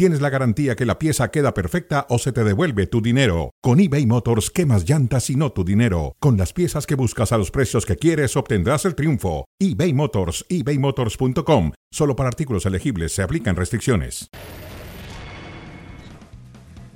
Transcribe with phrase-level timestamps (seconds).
[0.00, 3.50] tienes la garantía que la pieza queda perfecta o se te devuelve tu dinero.
[3.60, 6.16] Con eBay Motors, quemas llantas y no tu dinero.
[6.20, 9.44] Con las piezas que buscas a los precios que quieres, obtendrás el triunfo.
[9.58, 11.72] eBay Motors, ebaymotors.com.
[11.90, 14.30] Solo para artículos elegibles se aplican restricciones.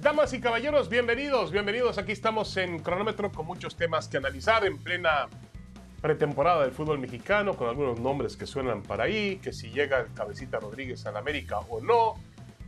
[0.01, 1.99] Damas y caballeros, bienvenidos, bienvenidos.
[1.99, 5.29] Aquí estamos en cronómetro con muchos temas que analizar en plena
[6.01, 10.15] pretemporada del fútbol mexicano, con algunos nombres que suenan para ahí, que si llega el
[10.15, 12.15] cabecita Rodríguez a la América o no.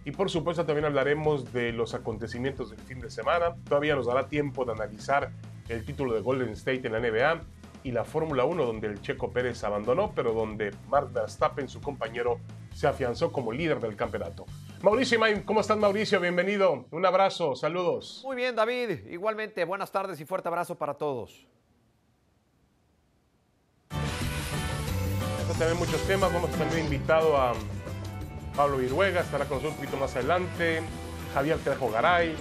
[0.07, 3.57] Y por supuesto también hablaremos de los acontecimientos del fin de semana.
[3.69, 5.33] Todavía nos dará tiempo de analizar
[5.69, 7.41] el título de Golden State en la NBA
[7.83, 12.39] y la Fórmula 1 donde el Checo Pérez abandonó, pero donde Mark Verstappen, su compañero,
[12.73, 14.47] se afianzó como líder del campeonato.
[14.81, 16.21] Mauricio Main, ¿cómo estás Mauricio?
[16.21, 16.85] Bienvenido.
[16.93, 18.23] Un abrazo, saludos.
[18.25, 19.09] Muy bien, David.
[19.09, 21.49] Igualmente, buenas tardes y fuerte abrazo para todos.
[23.91, 26.33] Vamos a tener muchos temas.
[26.33, 27.55] Vamos a tener invitado a
[28.57, 30.83] Pablo Viruega, estará con nosotros un poquito más adelante.
[31.35, 32.35] Javier Trejo Garay.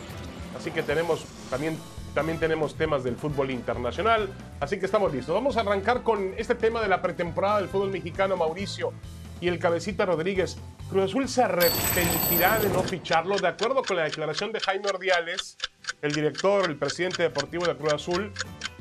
[0.57, 1.77] Así que tenemos también
[2.15, 4.29] también tenemos temas del fútbol internacional,
[4.61, 5.35] así que estamos listos.
[5.35, 8.93] Vamos a arrancar con este tema de la pretemporada del fútbol mexicano, Mauricio
[9.41, 10.57] y el cabecita Rodríguez.
[10.89, 15.57] Cruz Azul se arrepentirá de no ficharlo, de acuerdo con la declaración de Jaime Ordiales,
[16.01, 18.31] el director, el presidente deportivo de Cruz Azul.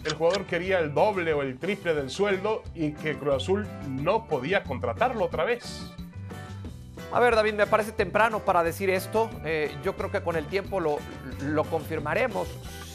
[0.04, 4.28] El jugador quería el doble o el triple del sueldo y que Cruz Azul no
[4.28, 5.93] podía contratarlo otra vez.
[7.14, 9.30] A ver, David, me parece temprano para decir esto.
[9.44, 10.96] Eh, yo creo que con el tiempo lo,
[11.42, 12.48] lo confirmaremos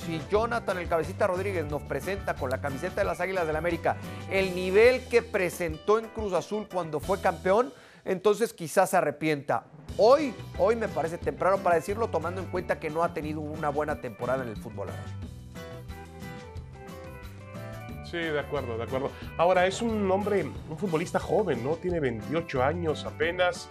[0.06, 3.60] si Jonathan el Cabecita Rodríguez nos presenta con la camiseta de las Águilas del la
[3.60, 3.96] América
[4.30, 7.72] el nivel que presentó en Cruz Azul cuando fue campeón,
[8.04, 9.64] entonces quizás se arrepienta.
[9.96, 13.70] Hoy, hoy me parece temprano para decirlo, tomando en cuenta que no ha tenido una
[13.70, 14.90] buena temporada en el fútbol.
[18.04, 19.12] Sí, de acuerdo, de acuerdo.
[19.38, 21.78] Ahora, es un hombre, un futbolista joven, ¿no?
[21.78, 23.70] Tiene 28 años apenas.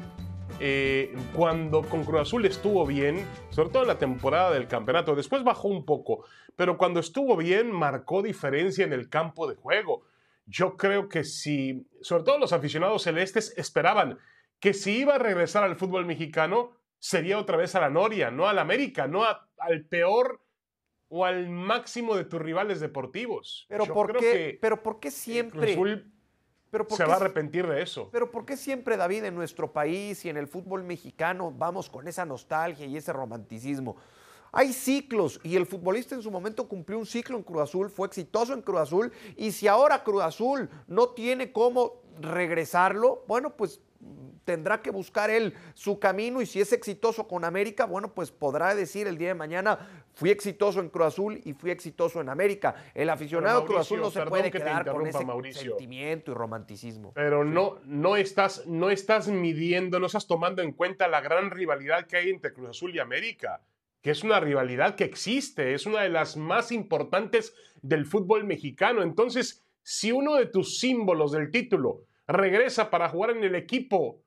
[0.60, 5.44] Eh, cuando con Cruz Azul estuvo bien, sobre todo en la temporada del campeonato, después
[5.44, 6.24] bajó un poco,
[6.56, 10.02] pero cuando estuvo bien marcó diferencia en el campo de juego.
[10.46, 14.18] Yo creo que si, sobre todo los aficionados celestes esperaban
[14.58, 18.48] que si iba a regresar al fútbol mexicano, sería otra vez a la Noria, no
[18.48, 20.40] al América, no al peor
[21.08, 23.66] o al máximo de tus rivales deportivos.
[23.68, 25.76] Pero, ¿por, qué, pero ¿por qué siempre?
[26.88, 28.08] Se va a arrepentir de eso.
[28.12, 32.08] Pero ¿por qué siempre, David, en nuestro país y en el fútbol mexicano vamos con
[32.08, 33.96] esa nostalgia y ese romanticismo?
[34.52, 38.06] Hay ciclos y el futbolista en su momento cumplió un ciclo en Cruz Azul, fue
[38.06, 43.80] exitoso en Cruz Azul y si ahora Cruz Azul no tiene cómo regresarlo, bueno, pues
[44.48, 48.74] tendrá que buscar él su camino y si es exitoso con América, bueno, pues podrá
[48.74, 52.74] decir el día de mañana, fui exitoso en Cruz Azul y fui exitoso en América.
[52.94, 55.18] El aficionado Cruz Azul no se puede quedar con ese
[55.52, 57.12] sentimiento y romanticismo.
[57.12, 62.06] Pero no, no, estás, no estás midiendo, no estás tomando en cuenta la gran rivalidad
[62.06, 63.60] que hay entre Cruz Azul y América
[64.00, 69.02] que es una rivalidad que existe, es una de las más importantes del fútbol mexicano.
[69.02, 74.20] Entonces, si uno de tus símbolos del título regresa para jugar en el equipo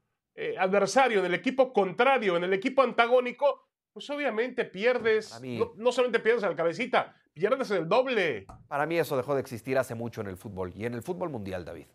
[0.44, 5.40] eh, adversario, en el equipo contrario, en el equipo antagónico, pues obviamente pierdes,
[5.78, 8.48] no, solamente pierdes al cabecita, pierdes el doble.
[8.68, 11.30] Para mí eso dejó de existir hace mucho en el fútbol y en el fútbol
[11.30, 11.86] mundial, David.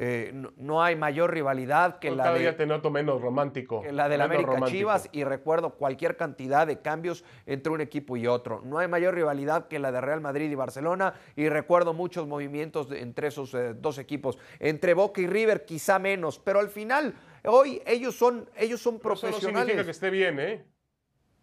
[0.00, 2.52] Eh, no, hay mayor rivalidad que la de.
[2.52, 3.82] te noto menos romántico.
[3.82, 8.28] Que la del América Chivas y recuerdo cualquier cantidad de cambios entre un equipo y
[8.28, 8.60] otro.
[8.64, 12.92] No hay mayor rivalidad que la de Real Madrid y Barcelona y recuerdo muchos movimientos
[12.92, 14.38] entre esos eh, dos equipos.
[14.60, 17.14] Entre Boca y River quizá menos, pero al final
[17.48, 19.42] hoy ellos son, ellos son profesionales.
[19.42, 20.66] Eso no significa que esté bien, ¿eh?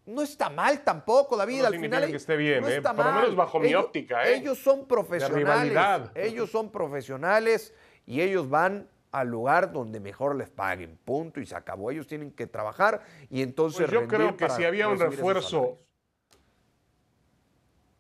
[0.06, 1.62] No está mal tampoco, David.
[1.62, 2.82] No al final, que esté bien, ¿eh?
[2.82, 4.38] Por lo menos bajo mi óptica, ¿eh?
[4.38, 6.12] Ellos son profesionales.
[6.14, 7.74] Ellos son profesionales
[8.06, 11.90] y ellos van al lugar donde mejor les paguen, punto, y se acabó.
[11.90, 13.88] Ellos tienen que trabajar y entonces...
[13.90, 15.80] Pues yo creo que si había un refuerzo,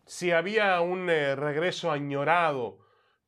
[0.06, 2.85] si había un eh, regreso añorado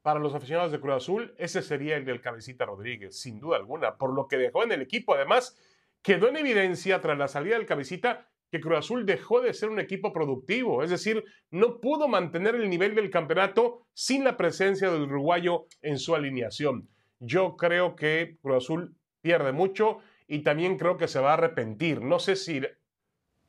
[0.08, 3.98] para los aficionados de Cruz Azul, ese sería el del Cabecita Rodríguez, sin duda alguna,
[3.98, 5.14] por lo que dejó en el equipo.
[5.14, 5.58] Además,
[6.02, 9.82] quedó en evidencia tras la salida del Cabecita que Cruz Azul dejó de ser un
[9.82, 15.02] equipo productivo, es decir, no pudo mantener el nivel del campeonato sin la presencia del
[15.02, 16.88] uruguayo en su alineación.
[17.20, 22.02] Yo creo que Cruz Azul pierde mucho y también creo que se va a arrepentir.
[22.02, 22.62] No sé si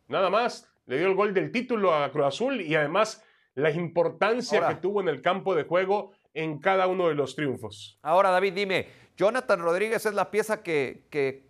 [0.08, 3.24] nada más le dio el gol del título a Cruz Azul y además
[3.54, 7.98] la importancia que tuvo en el campo de juego en cada uno de los triunfos.
[8.00, 11.48] Ahora, David, dime, Jonathan Rodríguez es la pieza que, que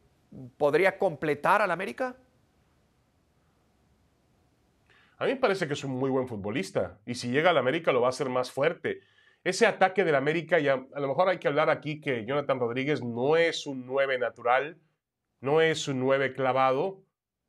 [0.57, 2.17] podría completar al América?
[5.19, 7.93] A mí me parece que es un muy buen futbolista y si llega al América
[7.93, 9.01] lo va a hacer más fuerte.
[9.45, 13.03] Ese ataque del América, y a, lo mejor hay que hablar aquí que Jonathan Rodríguez
[13.03, 14.79] no es un 9 natural,
[15.41, 17.03] no es un 9 clavado,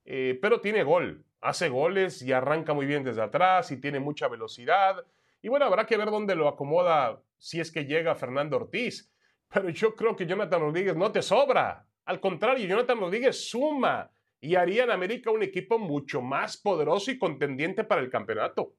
[0.05, 4.27] eh, pero tiene gol, hace goles y arranca muy bien desde atrás y tiene mucha
[4.27, 5.05] velocidad.
[5.41, 9.11] Y bueno, habrá que ver dónde lo acomoda si es que llega Fernando Ortiz.
[9.51, 11.87] Pero yo creo que Jonathan Rodríguez no te sobra.
[12.05, 17.17] Al contrario, Jonathan Rodríguez suma y haría en América un equipo mucho más poderoso y
[17.17, 18.75] contendiente para el campeonato.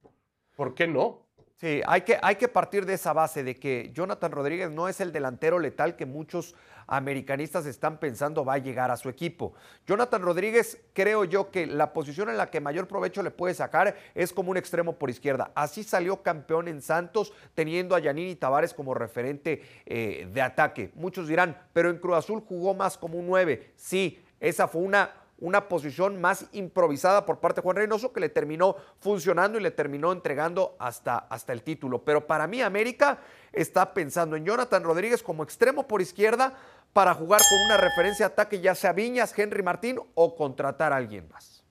[0.54, 1.29] ¿Por qué no?
[1.60, 4.98] Sí, hay que, hay que partir de esa base de que Jonathan Rodríguez no es
[5.02, 6.54] el delantero letal que muchos
[6.86, 9.52] americanistas están pensando va a llegar a su equipo.
[9.86, 13.94] Jonathan Rodríguez, creo yo que la posición en la que mayor provecho le puede sacar
[14.14, 15.50] es como un extremo por izquierda.
[15.54, 20.92] Así salió campeón en Santos, teniendo a Yanini Tavares como referente eh, de ataque.
[20.94, 23.72] Muchos dirán, pero en Cruz Azul jugó más como un 9.
[23.76, 25.10] Sí, esa fue una
[25.40, 29.70] una posición más improvisada por parte de Juan Reynoso que le terminó funcionando y le
[29.70, 32.04] terminó entregando hasta, hasta el título.
[32.04, 33.20] Pero para mí América
[33.52, 36.56] está pensando en Jonathan Rodríguez como extremo por izquierda
[36.92, 40.96] para jugar con una referencia de ataque, ya sea Viñas, Henry Martín o contratar a
[40.96, 41.64] alguien más.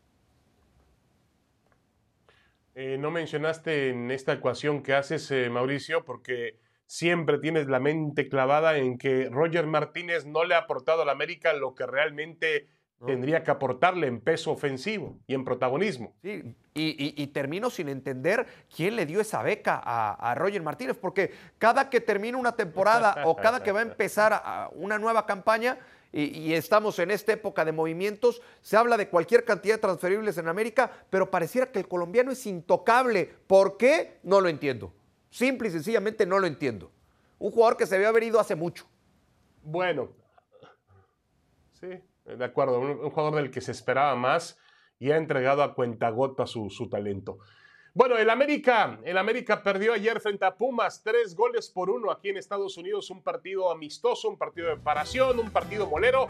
[2.76, 8.30] Eh, no mencionaste en esta ecuación que haces, eh, Mauricio, porque siempre tienes la mente
[8.30, 12.68] clavada en que Roger Martínez no le ha aportado a la América lo que realmente
[13.06, 16.14] tendría que aportarle en peso ofensivo y en protagonismo.
[16.22, 21.90] Sí, y, termino sin entender quién le dio esa beca a, Roger Martínez, porque cada
[21.90, 25.78] que termina una temporada o cada que va a empezar una nueva campaña,
[26.12, 30.48] y, estamos en esta época de movimientos, se habla de cualquier cantidad de transferibles en
[30.48, 33.30] América, pero pareciera que el colombiano es intocable.
[33.48, 34.18] ¿Por qué?
[34.24, 34.92] No lo entiendo.
[35.30, 36.92] Simple y sencillamente no lo entiendo.
[37.38, 38.88] Un jugador que se había haber ido hace mucho.
[39.62, 40.10] Bueno,
[41.80, 42.02] sí,
[42.38, 44.58] de acuerdo, un, jugador del que se esperaba más
[45.00, 47.40] y ha entregado a cuentagota su, su talento.
[47.94, 52.30] Bueno, el América, el América perdió ayer frente a Pumas, tres goles por uno aquí
[52.30, 56.28] en Estados Unidos, un partido amistoso, un partido de preparación, un partido molero,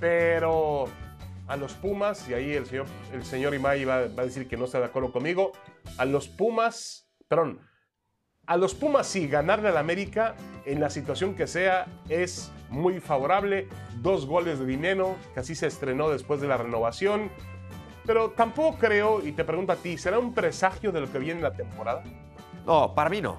[0.00, 0.86] pero
[1.46, 4.56] a los Pumas, y ahí el señor, el señor Imay va, va a decir que
[4.56, 5.52] no está de acuerdo conmigo,
[5.98, 7.60] a los Pumas, perdón,
[8.46, 10.34] a los Pumas sí, ganarle al América
[10.66, 13.68] en la situación que sea es muy favorable.
[14.00, 17.30] Dos goles de dinero, que así se estrenó después de la renovación.
[18.04, 21.38] Pero tampoco creo, y te pregunto a ti, ¿será un presagio de lo que viene
[21.38, 22.02] en la temporada?
[22.66, 23.38] No, para mí no.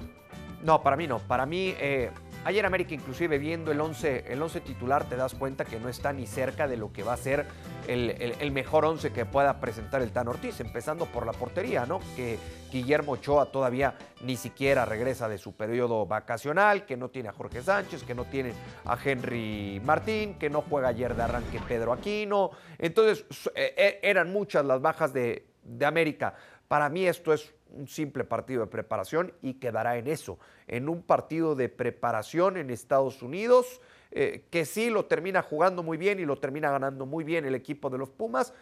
[0.63, 1.19] No, para mí no.
[1.19, 2.09] Para mí, eh,
[2.45, 6.11] Ayer América, inclusive viendo el 11, el 11 titular, te das cuenta que no está
[6.11, 7.45] ni cerca de lo que va a ser
[7.87, 11.99] el, mejor 11 que pueda presentar el Tan Ortiz, empezando por la portería, ¿no?
[12.17, 12.37] Que
[12.73, 13.93] Guillermo Ochoa todavía
[14.23, 18.25] ni siquiera regresa de su periodo vacacional, que no tiene a Jorge Sánchez, que no
[18.25, 18.53] tiene
[18.85, 22.49] a Henry Martín, que no juega ayer de arranque Pedro Aquino.
[22.79, 25.45] Entonces, eh, eh, eran muchas las bajas de,
[25.85, 26.33] América.
[26.67, 31.03] Para mí esto es un simple partido de preparación y quedará en eso, en un
[31.03, 33.81] partido de preparación en Estados Unidos,
[34.11, 37.55] eh, que sí lo termina jugando muy bien y lo termina ganando muy bien el
[37.55, 38.53] equipo de los Pumas,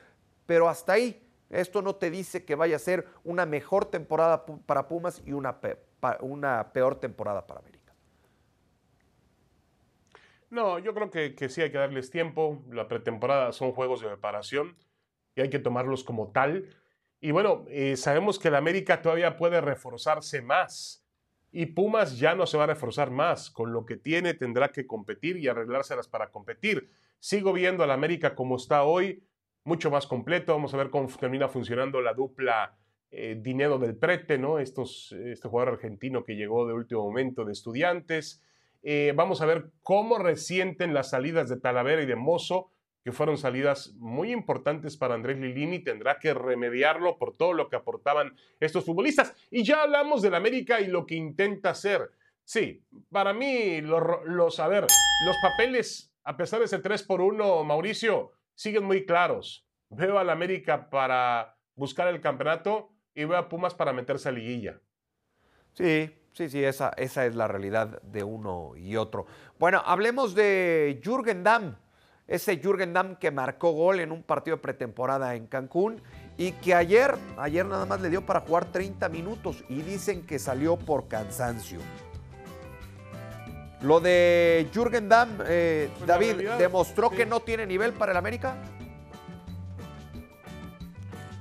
[0.45, 1.30] pero hasta ahí.
[1.51, 5.59] Esto no te dice que vaya a ser una mejor temporada para Pumas y una,
[6.73, 7.93] peor temporada para América.
[10.49, 12.63] No, yo creo que, que sí hay que darles tiempo.
[12.69, 14.75] La pretemporada son juegos de preparación
[15.35, 16.67] y hay que tomarlos como tal
[17.23, 21.05] y bueno, eh, sabemos que el América todavía puede reforzarse más.
[21.51, 23.51] Y Pumas ya no se va a reforzar más.
[23.51, 26.89] Con lo que tiene tendrá que competir y arreglárselas para competir.
[27.19, 29.23] Sigo viendo al América como está hoy,
[29.63, 30.53] mucho más completo.
[30.53, 32.77] Vamos a ver cómo termina funcionando la dupla
[33.11, 34.59] eh, Dinero del Prete, ¿no?
[34.59, 38.41] Estos, este jugador argentino que llegó de último momento de estudiantes.
[38.83, 42.71] Eh, vamos a ver cómo resienten las salidas de Talavera y de Mozo
[43.03, 47.75] que fueron salidas muy importantes para Andrés Lilini, tendrá que remediarlo por todo lo que
[47.75, 49.33] aportaban estos futbolistas.
[49.49, 52.11] Y ya hablamos del América y lo que intenta hacer.
[52.43, 54.03] Sí, para mí, los,
[54.69, 54.85] ver,
[55.25, 59.67] los papeles, a pesar de ese 3 por 1, Mauricio, siguen muy claros.
[59.89, 64.79] Veo al América para buscar el campeonato y veo a Pumas para meterse a liguilla.
[65.73, 69.25] Sí, sí, sí, esa, esa es la realidad de uno y otro.
[69.57, 71.75] Bueno, hablemos de Jürgen Damm
[72.27, 76.01] ese Jürgen Damm que marcó gol en un partido de pretemporada en Cancún
[76.37, 80.39] y que ayer, ayer nada más le dio para jugar 30 minutos y dicen que
[80.39, 81.79] salió por cansancio.
[83.83, 88.55] Lo de Jürgen Damm, eh, pues David, ¿demostró que no tiene nivel para el América?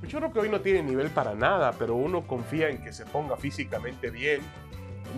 [0.00, 2.94] Pues yo creo que hoy no tiene nivel para nada, pero uno confía en que
[2.94, 4.40] se ponga físicamente bien.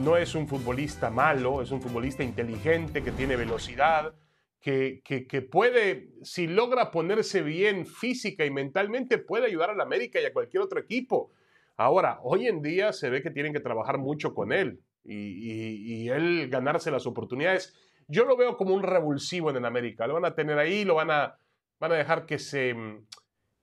[0.02, 4.14] No es un futbolista malo, es un futbolista inteligente que tiene velocidad,
[4.60, 10.20] que, que, puede, si logra ponerse bien física y mentalmente, puede ayudar a la América
[10.20, 11.30] y a cualquier otro equipo.
[11.76, 16.48] Ahora, hoy en día se ve que tienen que trabajar mucho con él y, él
[16.48, 17.74] ganarse las oportunidades.
[18.08, 20.06] Yo lo veo como un revulsivo en el América.
[20.06, 21.38] Lo van a tener ahí, lo van a,
[21.78, 22.74] van a dejar que se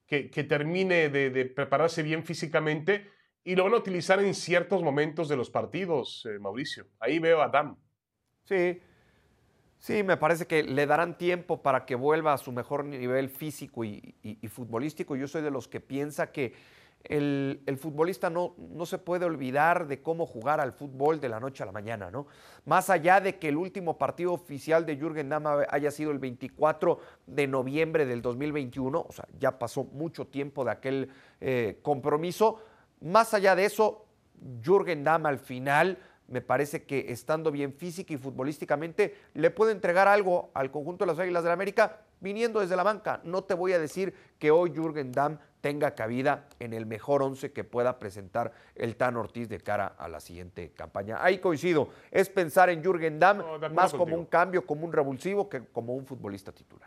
[0.08, 3.10] que, termine de, prepararse bien físicamente
[3.44, 6.88] y lo van a utilizar en ciertos momentos de los partidos, eh, Mauricio.
[7.00, 7.78] Ahí veo a Adam.
[8.44, 8.82] Sí,
[9.80, 13.86] Sí, me parece que le darán tiempo para que vuelva a su mejor nivel físico
[13.86, 14.14] y,
[14.50, 15.16] futbolístico.
[15.16, 16.54] Yo soy de los que piensa que
[17.04, 21.64] el, futbolista no, no, se puede olvidar de cómo jugar al fútbol de la noche
[21.64, 22.28] a la mañana, ¿no?
[22.66, 27.00] Más allá de que el último partido oficial de Jürgen Damm haya sido el 24
[27.26, 32.60] de noviembre del 2021, o sea, ya pasó mucho tiempo de aquel eh, compromiso.
[33.02, 34.06] Más allá de eso,
[34.62, 40.08] Jürgen Damm al final me parece que estando bien física y futbolísticamente le puede entregar
[40.08, 43.22] algo al conjunto de las Águilas de la América viniendo desde la banca.
[43.24, 47.52] No te voy a decir que hoy Jürgen Damm tenga cabida en el mejor once
[47.52, 51.18] que pueda presentar el Tan Ortiz de cara a la siguiente campaña.
[51.22, 55.66] Ahí coincido, es pensar en Jürgen Damm más como un cambio, como un revulsivo que
[55.66, 56.86] como un futbolista titular.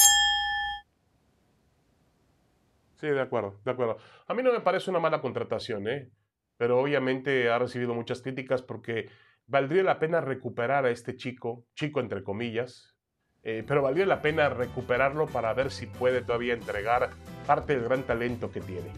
[2.96, 3.96] Sí, de acuerdo, de acuerdo.
[4.28, 6.08] A mí no me parece una mala contratación, ¿eh?
[6.56, 9.08] pero obviamente ha recibido muchas críticas porque
[9.46, 12.91] valdría la pena recuperar a este chico, chico entre comillas,
[13.44, 17.10] eh, pero valdría la pena recuperarlo para ver si puede todavía entregar
[17.46, 18.90] parte del gran talento que tiene.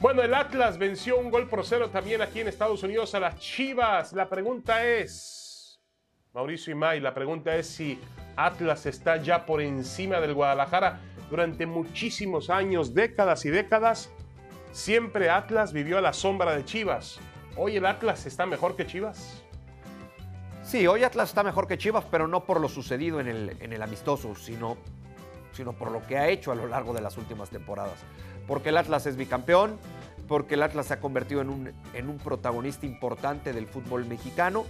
[0.00, 3.38] Bueno, el Atlas venció un gol por cero también aquí en Estados Unidos a las
[3.38, 4.12] Chivas.
[4.14, 5.78] La pregunta es,
[6.32, 8.00] Mauricio Imay, la pregunta es si
[8.36, 11.00] Atlas está ya por encima del Guadalajara.
[11.28, 14.10] Durante muchísimos años, décadas y décadas,
[14.72, 17.20] siempre Atlas vivió a la sombra de Chivas.
[17.56, 19.44] ¿Hoy el Atlas está mejor que Chivas?
[20.70, 23.72] Sí, hoy Atlas está mejor que Chivas, pero no por lo sucedido en el, en
[23.72, 24.76] el amistoso, sino,
[25.50, 27.98] sino por lo que ha hecho a lo largo de las últimas temporadas.
[28.46, 29.80] Porque el Atlas es bicampeón,
[30.28, 34.64] porque el Atlas se ha convertido en un, en un protagonista importante del fútbol mexicano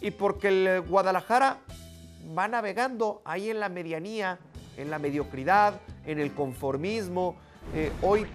[0.00, 1.58] y porque el Guadalajara
[2.36, 4.40] va navegando ahí en la medianía,
[4.76, 7.36] en la mediocridad, en el conformismo.
[7.76, 8.26] Eh, hoy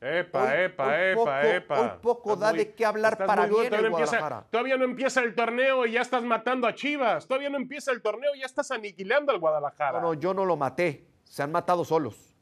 [0.00, 1.80] Epa, epa, epa, epa.
[1.80, 5.84] Hoy poco da de qué hablar para bien todavía, empieza, todavía no empieza el torneo
[5.84, 7.28] y ya estás matando a Chivas.
[7.28, 10.00] Todavía no empieza el torneo y ya estás aniquilando al Guadalajara.
[10.00, 11.06] No, no, yo no lo maté.
[11.24, 12.34] Se han matado solos.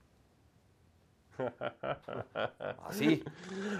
[2.86, 3.24] Así.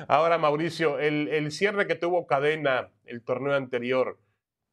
[0.08, 4.18] Ahora, Mauricio, el, cierre que tuvo Cadena el torneo anterior,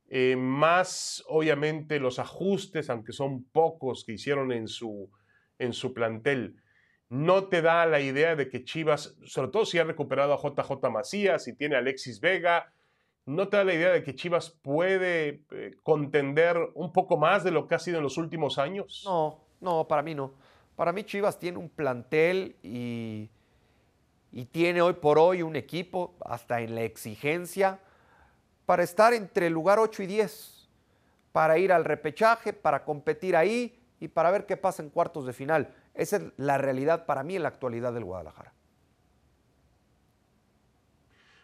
[0.09, 5.12] eh, más obviamente los ajustes, aunque son pocos, que hicieron en su,
[5.59, 6.55] en su plantel
[7.15, 10.89] no te da la idea de que Chivas, sobre todo si ha recuperado a JJ
[10.89, 12.74] Macías y tiene a Alexis Vega,
[13.25, 17.51] no te da la idea de que Chivas puede eh, contender un poco más de
[17.51, 19.03] lo que ha sido en los últimos años.
[19.05, 20.34] No, no, para mí no.
[20.75, 23.29] Para mí Chivas tiene un plantel y,
[24.34, 27.79] y tiene hoy por hoy un equipo, hasta en la exigencia,
[28.65, 30.69] para estar entre el lugar 8 y 10,
[31.31, 35.31] para ir al repechaje, para competir ahí y para ver qué pasa en cuartos de
[35.31, 35.74] final.
[35.95, 38.53] Esa es la realidad para mí en la actualidad del Guadalajara.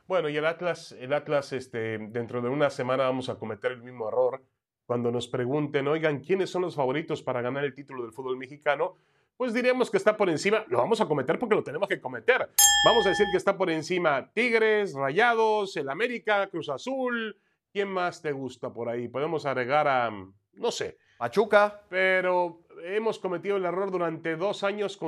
[0.07, 3.81] Bueno, y el Atlas, el Atlas, este, dentro de una semana vamos a cometer el
[3.81, 4.43] mismo error.
[4.85, 8.97] Cuando nos pregunten, oigan, ¿quiénes son los favoritos para ganar el título del fútbol mexicano?
[9.37, 12.49] Pues diríamos que está por encima, lo vamos a cometer porque lo tenemos que cometer.
[12.85, 17.37] Vamos a decir que está por encima Tigres, Rayados, el América, Cruz Azul.
[17.71, 19.07] ¿Quién más te gusta por ahí?
[19.07, 20.97] Podemos agregar a, no sé.
[21.21, 21.83] Pachuca.
[21.87, 24.99] Pero hemos cometido el error durante dos años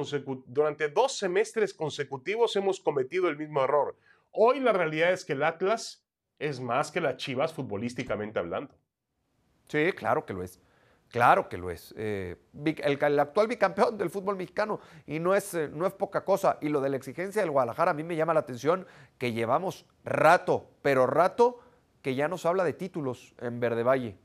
[0.45, 3.97] durante dos semestres consecutivos hemos cometido el mismo error.
[4.29, 6.05] Hoy la realidad es que el Atlas
[6.37, 8.75] es más que las Chivas futbolísticamente hablando.
[9.67, 10.61] Sí, claro que lo es.
[11.09, 11.95] Claro que lo es.
[11.97, 16.59] Eh, el, actual bicampeón del fútbol mexicano y no es, eh, no es poca cosa.
[16.61, 18.85] Y lo de la exigencia del Guadalajara a mí me llama la atención
[19.17, 21.59] que llevamos rato, pero rato
[22.03, 24.19] que ya nos habla de títulos en Verde Valle.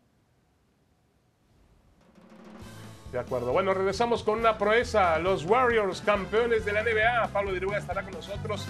[3.12, 3.53] De acuerdo.
[3.53, 5.19] Bueno, regresamos con una proeza.
[5.19, 7.29] Los Warriors, campeones de la NBA.
[7.33, 8.67] Pablo Diruga estará con nosotros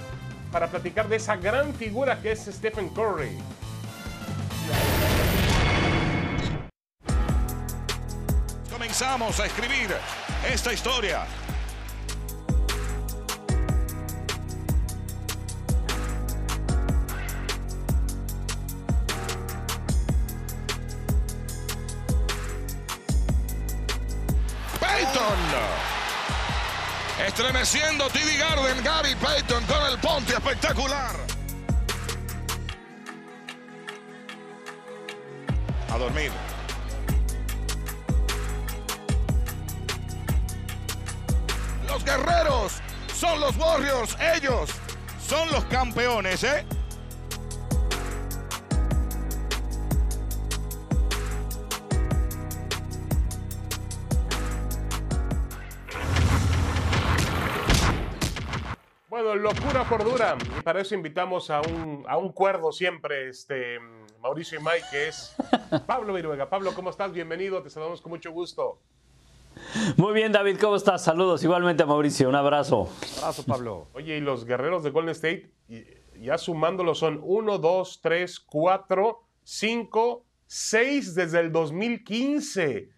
[0.53, 3.37] para platicar de esa gran figura que es Stephen Curry.
[8.71, 9.91] Comenzamos a escribir
[10.51, 11.27] esta historia
[27.39, 31.15] Estremeciendo TD Garden, Gary Payton con el ponte espectacular.
[35.89, 36.33] A dormir.
[41.87, 42.81] Los guerreros
[43.15, 44.71] son los Warriors, ellos
[45.25, 46.67] son los campeones, ¿eh?
[59.21, 60.39] Bueno, locura por dura.
[60.57, 63.81] Y para eso invitamos a un, a un cuerdo siempre, este,
[64.23, 65.35] Mauricio y Mike, que es
[65.87, 66.49] Pablo Viruega.
[66.49, 67.13] Pablo, ¿cómo estás?
[67.13, 68.79] Bienvenido, te saludamos con mucho gusto.
[69.97, 71.03] Muy bien, David, ¿cómo estás?
[71.03, 72.89] Saludos igualmente a Mauricio, un abrazo.
[73.19, 73.89] Abrazo, Pablo.
[73.93, 75.51] Oye, y los guerreros de Golden State,
[76.21, 82.91] ya sumándolo, son 1, 2, 3, 4, 5, 6 desde el 2015.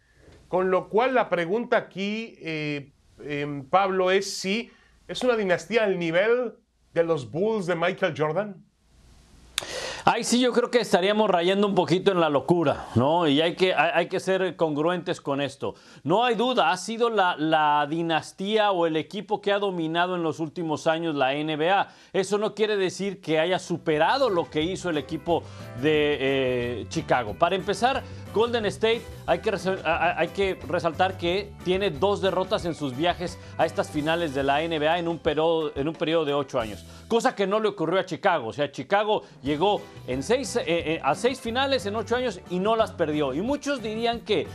[0.48, 2.92] Con lo cual la pregunta aquí, eh,
[3.24, 4.70] em, Pablo, es si
[5.10, 6.54] es una dinastía al nivel
[6.94, 8.64] de los Bulls de Michael Jordan.
[10.04, 13.28] Ahí sí yo creo que estaríamos rayando un poquito en la locura, ¿no?
[13.28, 15.74] Y hay que, hay, que ser congruentes con esto.
[16.04, 20.22] No hay duda, ha sido la, la dinastía o el equipo que ha dominado en
[20.22, 21.88] los últimos años la NBA.
[22.12, 25.42] Eso no quiere decir que haya superado lo que hizo el equipo
[25.82, 27.34] de eh, Chicago.
[27.34, 28.02] Para empezar,
[28.32, 29.52] Golden State hay que,
[29.84, 34.60] hay que resaltar que tiene dos derrotas en sus viajes a estas finales de la
[34.60, 37.98] NBA en un periodo, en un periodo de ocho años, cosa que no le ocurrió
[38.00, 38.48] a Chicago.
[38.48, 42.58] O sea, Chicago llegó en seis, eh, eh, a seis finales en ocho años y
[42.58, 43.32] no las perdió.
[43.34, 44.46] Y muchos dirían que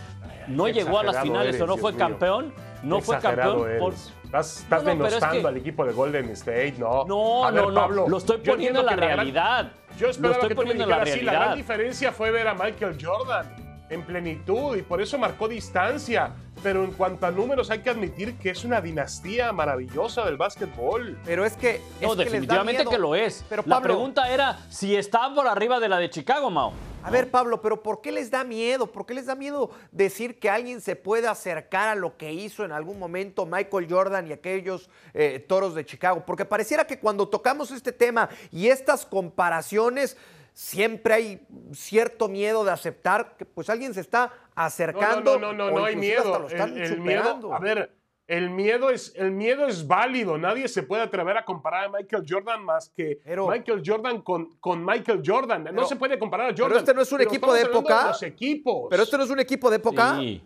[0.47, 2.07] no llegó a las finales o no fue Dios mío.
[2.17, 2.53] campeón.
[2.83, 3.93] No fue campeón por.
[4.25, 7.05] Estás, estás No, no, pero es denostando que- al equipo de Golden State, ¿no?
[7.05, 9.71] No, ver, no, no, Pablo, lo estoy poniendo en la gran- realidad.
[9.97, 11.55] Yo Lo esperaba estoy que tú me la sí, la gran realidad.
[11.55, 13.45] diferencia fue ver a Michael Jordan
[13.89, 16.33] en plenitud y por eso marcó distancia.
[16.63, 21.17] Pero en cuanto a números, hay que admitir que es una dinastía maravillosa del básquetbol.
[21.25, 21.81] Pero es que.
[22.01, 22.91] No, les da definitivamente miedo.
[22.91, 23.45] que lo es.
[23.49, 26.73] Pero la Pablo, pregunta era si está por arriba de la de Chicago, Mao.
[27.05, 28.87] A ver, Pablo, pero ¿por qué les da miedo?
[28.87, 32.65] ¿Por qué les da miedo decir que alguien se puede acercar a lo que hizo
[32.65, 36.23] en algún momento Michael Jordan y aquellos eh, toros de Chicago?
[36.25, 40.17] Porque pareciera que cuando tocamos este tema y estas comparaciones,
[40.55, 41.41] siempre hay
[41.73, 45.37] cierto miedo de aceptar que pues alguien se está acercando.
[45.37, 46.39] No, no, no, no, no hay miedo.
[46.39, 47.91] lo están El, el miedo, a ver,
[48.27, 50.37] el miedo es el miedo es válido.
[50.37, 54.55] Nadie se puede atrever a comparar a Michael Jordan más que Pero- Michael Jordan con,
[54.61, 55.65] con Michael Jordan.
[55.65, 56.79] no Pero- se puede comparar a pero Jordan.
[56.79, 58.07] este no es un equipo de época.
[58.07, 58.87] los equipos.
[58.89, 60.15] Pero esto no es un equipo de época.
[60.17, 60.41] Sí.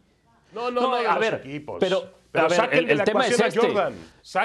[0.53, 1.77] No, no, No, no, a los ver, equipos.
[1.79, 3.59] pero- Pero a ver, saquen el- de el la tema es a este.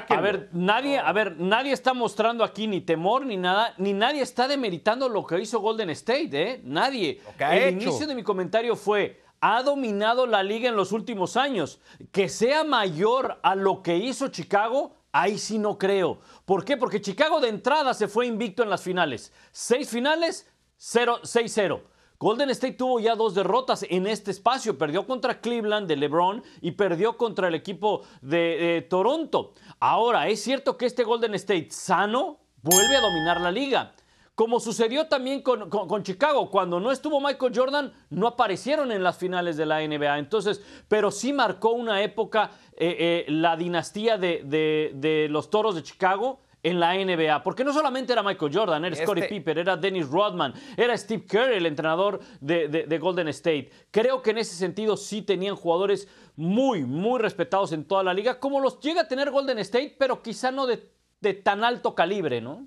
[0.08, 4.22] A ver, nadie, a ver, nadie está mostrando aquí ni temor ni nada, ni nadie
[4.22, 6.60] está demeritando lo que hizo Golden State, ¿eh?
[6.64, 7.20] Nadie.
[7.38, 7.82] El hecho.
[7.90, 11.80] inicio de mi comentario fue, ha dominado la liga en los últimos años.
[12.10, 16.20] Que sea mayor a lo que hizo Chicago, ahí sí no creo.
[16.46, 16.78] ¿Por qué?
[16.78, 19.30] Porque Chicago de entrada se fue invicto en las finales.
[19.52, 21.82] Seis finales, 0 6-0.
[22.24, 24.78] Golden State tuvo ya dos derrotas en este espacio.
[24.78, 29.52] Perdió contra Cleveland de LeBron y perdió contra el equipo de Toronto.
[29.78, 33.92] Ahora, es cierto que este Golden State sano vuelve a dominar la liga.
[34.34, 39.58] Como sucedió también con, Chicago, cuando no estuvo Michael Jordan, no aparecieron en las finales
[39.58, 40.18] de la NBA.
[40.18, 46.40] Entonces, pero sí marcó una época eh, eh, la dinastía de los toros de Chicago
[46.64, 47.42] en la NBA.
[47.44, 51.24] Porque no solamente era Michael Jordan, era Este- Scottie Pippen, era Dennis Rodman, era Steve
[51.24, 53.70] Kerr, el entrenador de, de- de Golden State.
[53.92, 58.40] Creo que en ese sentido sí tenían jugadores muy, muy respetados en toda la liga,
[58.40, 62.40] como los llega a tener Golden State, pero quizá no de, de tan alto calibre,
[62.40, 62.66] ¿no?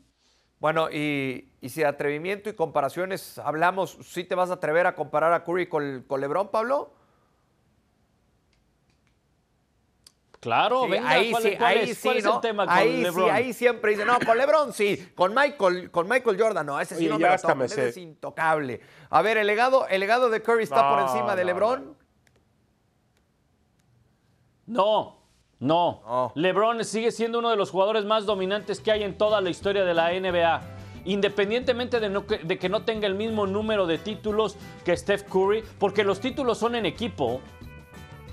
[0.59, 4.95] Bueno, y, y si de atrevimiento y comparaciones hablamos, ¿sí te vas a atrever a
[4.95, 6.93] comparar a Curry con, con LeBron, Pablo?
[10.39, 12.35] Claro, Sí, venga, ahí ¿cuál, sí, cuál ahí es, sí, cuál es ¿no?
[12.35, 13.23] el tema con ahí LeBron?
[13.25, 16.95] sí, ahí siempre dice, no, con LeBron sí, con Michael, con Michael Jordan, no, ese
[16.95, 17.87] sí Oye, no ya me lo ese sé.
[17.89, 18.79] es intocable.
[19.09, 21.97] A ver, el legado, el legado de Curry está por No, encima de no, LeBron.
[24.67, 25.17] No,
[25.59, 26.31] no, No.
[26.35, 29.83] LeBron sigue siendo uno de los jugadores más dominantes que hay en toda la historia
[29.85, 30.61] de la NBA.
[31.05, 35.23] Independientemente de, no que, de que no tenga el mismo número de títulos que Steph
[35.23, 37.39] Curry, porque los títulos son en equipo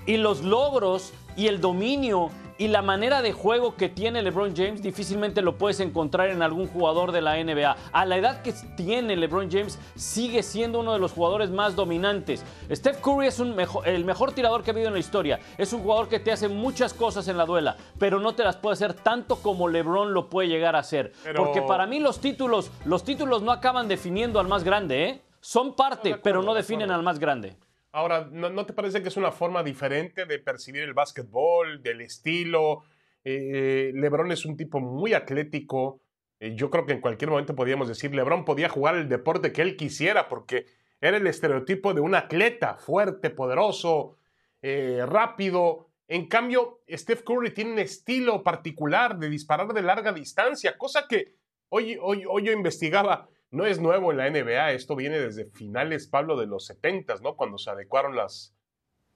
[0.05, 4.81] y los logros y el dominio y la manera de juego que tiene LeBron James
[4.81, 7.75] difícilmente lo puedes encontrar en algún jugador de la NBA.
[7.91, 12.45] A la edad que tiene LeBron James sigue siendo uno de los jugadores más dominantes.
[12.71, 15.41] Steph Curry es un mejo- el mejor tirador que ha habido en la historia.
[15.57, 18.55] Es un jugador que te hace muchas cosas en la duela, pero no te las
[18.55, 21.11] puede hacer tanto como LeBron lo puede llegar a hacer.
[21.25, 25.21] Pero- Porque para mí los títulos, los títulos no acaban definiendo al más grande, ¿eh?
[25.41, 27.57] Son parte, acuerdo, pero no de definen al más grande.
[27.95, 32.83] Ahora, ¿no, te parece que es una forma diferente de percibir el básquetbol, del estilo?
[33.23, 36.01] Eh, LeBron es un tipo muy atlético.
[36.41, 39.61] Eh, yo creo que en cualquier momento podíamos decir, LeBron podía jugar el deporte que
[39.61, 40.65] él quisiera porque
[40.99, 44.17] era el estereotipo de un atleta fuerte, poderoso,
[44.61, 45.87] eh, rápido.
[46.09, 51.35] En cambio, Steph Curry tiene un estilo particular de disparar de larga distancia, cosa que
[51.69, 53.29] hoy, hoy, hoy yo investigaba.
[53.51, 57.35] No es nuevo en la NBA, esto viene desde finales, Pablo, de los 70, ¿no?
[57.35, 58.55] Cuando se adecuaron las,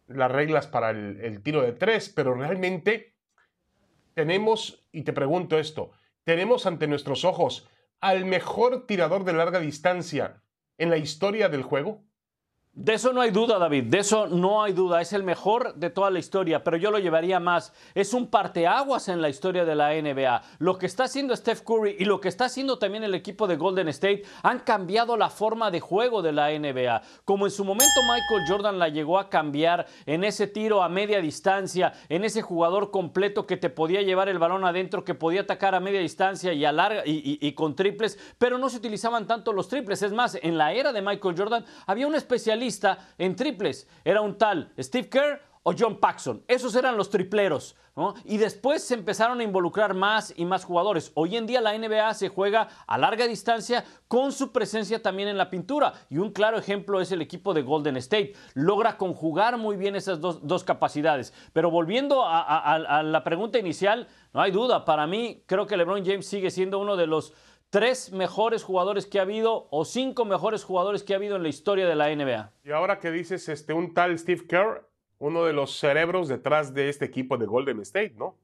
[0.08, 3.16] las reglas para el, el tiro de tres, pero realmente
[4.14, 5.92] tenemos, y te pregunto esto,
[6.24, 10.42] tenemos ante nuestros ojos al mejor tirador de larga distancia
[10.78, 12.04] en la historia del juego?
[12.80, 15.02] De eso no hay duda, David, de eso no hay duda.
[15.02, 17.74] Es el mejor de toda la historia, pero yo lo llevaría más.
[17.94, 20.42] Es un parteaguas en la historia de la NBA.
[20.60, 23.58] Lo que está haciendo Steph Curry y lo que está haciendo también el equipo de
[23.58, 27.02] Golden State han cambiado la forma de juego de la NBA.
[27.26, 31.20] Como en su momento Michael Jordan la llegó a cambiar en ese tiro a media
[31.20, 35.76] distancia, en ese jugador completo que te podía llevar el balón adentro, que podía atacar
[35.76, 39.52] a media distancia y, a larga, y, y con triples, pero no se utilizaban tanto
[39.52, 40.02] los triples.
[40.02, 42.69] Es más, en la era de Michael Jordan había un especialista
[43.18, 43.88] en triples.
[44.04, 46.44] Era un tal Steve Kerr o John Paxson.
[46.48, 47.76] Esos eran los tripleros.
[48.24, 51.12] Y después se empezaron a involucrar más y más jugadores.
[51.16, 55.38] Hoy en día la NBA se juega a larga distancia con su presencia también en
[55.38, 55.94] la pintura.
[56.10, 58.34] Y un claro ejemplo es el equipo de Golden State.
[58.54, 61.34] Logra conjugar muy bien esas dos, capacidades.
[61.52, 64.86] Pero volviendo a, a la pregunta inicial, no hay duda.
[64.86, 67.34] Para mí, creo que LeBron James sigue siendo uno de los
[67.70, 71.50] tres mejores jugadores que ha habido o cinco mejores jugadores que ha habido en la
[71.50, 72.52] historia de la NBA.
[72.64, 74.88] Y ahora que dices este, un tal Steve Kerr,
[75.20, 78.38] uno de los cerebros detrás de este equipo de Golden State, ¿no?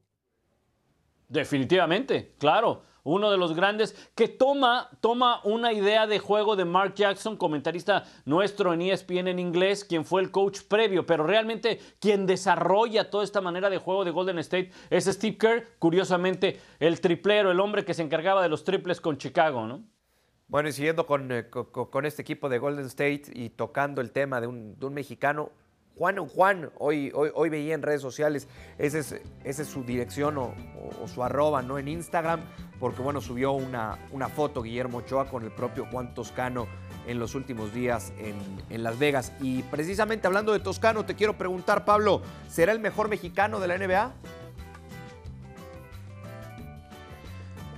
[1.28, 6.94] Definitivamente, claro uno de los grandes, que toma, toma una idea de juego de Mark
[6.94, 12.26] Jackson, comentarista nuestro en ESPN en inglés, quien fue el coach previo, pero realmente quien
[12.26, 17.50] desarrolla toda esta manera de juego de Golden State es Steve Kerr, curiosamente el triplero,
[17.50, 19.84] el hombre que se encargaba de los triples con Chicago, ¿no?
[20.48, 21.48] Bueno, y siguiendo con, eh,
[22.04, 25.50] este equipo de Golden State y tocando el tema de un, de un mexicano,
[25.96, 29.12] Juan Juan, hoy, hoy, hoy veía en redes sociales, esa es,
[29.44, 30.54] ese es su dirección o,
[31.06, 31.78] su arroba, ¿no?
[31.78, 32.40] En Instagram,
[32.78, 36.66] porque bueno, subió una, una foto Guillermo Ochoa con el propio Juan Toscano
[37.06, 38.36] en los últimos días en,
[38.68, 39.32] en, Las Vegas.
[39.40, 43.78] Y precisamente hablando de Toscano, te quiero preguntar, Pablo, ¿será el mejor mexicano de la
[43.78, 44.12] NBA?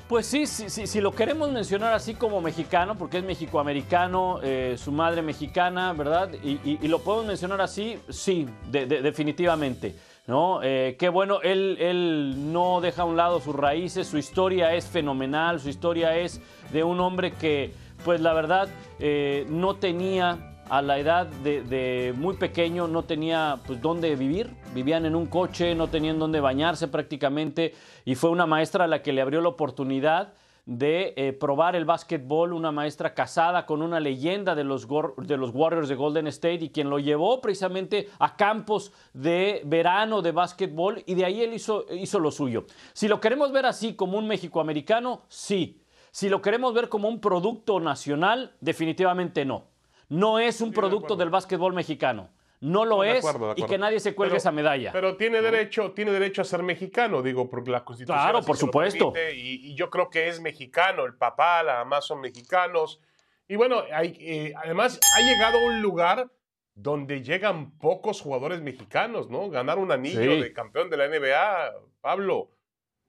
[0.09, 5.21] Pues sí, si lo queremos mencionar así como mexicano, porque es mexicoamericano, eh, su madre
[5.21, 6.31] mexicana, ¿verdad?
[6.43, 9.95] Y, lo podemos mencionar así, sí, definitivamente.
[10.27, 10.63] ¿no?
[10.63, 14.87] Eh, qué bueno, él, él no deja a un lado sus raíces, su historia es
[14.87, 16.41] fenomenal, su historia es
[16.73, 18.69] de un hombre que, pues la verdad,
[18.99, 25.07] eh, no tenía a la edad de, muy pequeño no tenía pues dónde vivir, vivían
[25.07, 29.13] en un coche, no tenían dónde bañarse prácticamente y fue una maestra a la que
[29.13, 30.35] le abrió la oportunidad
[30.67, 35.51] de eh, probar el básquetbol, una maestra casada con una leyenda de los, de los
[35.55, 41.03] Warriors de Golden State y quien lo llevó precisamente a campos de verano de básquetbol
[41.07, 42.67] y de ahí él hizo, hizo lo suyo.
[42.93, 45.81] Si lo queremos ver así como un México-americano, sí.
[46.11, 49.68] Si lo queremos ver como un producto nacional, definitivamente no
[50.09, 52.31] no es un producto del básquetbol mexicano.
[52.61, 54.91] No lo es y que nadie se cuelgue esa medalla.
[54.91, 58.19] Pero tiene derecho, tiene derecho a ser mexicano, digo, porque la Constitución.
[58.19, 59.13] Claro, por supuesto.
[59.33, 63.01] y, yo creo que es mexicano, el papá, la mamá son mexicanos.
[63.47, 66.31] Y bueno, hay, eh, además ha llegado a un lugar
[66.75, 69.51] donde llegan pocos jugadores mexicanos, ¿no?
[69.51, 72.51] Ganar un anillo de campeón de la NBA, Pablo.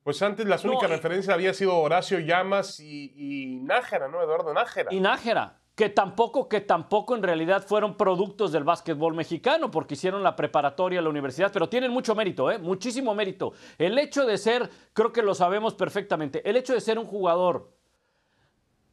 [0.04, 4.22] Pues antes las únicas referencias había sido Horacio Llamas y, y Nájera, ¿no?
[4.22, 4.94] Eduardo Nájera.
[4.94, 10.22] Y Nájera que tampoco, que tampoco en realidad fueron productos del básquetbol mexicano, porque hicieron
[10.22, 12.58] la preparatoria, la universidad, pero tienen mucho mérito, ¿eh?
[12.58, 13.54] muchísimo mérito.
[13.78, 17.72] El hecho de ser, creo que lo sabemos perfectamente, el hecho de ser un jugador,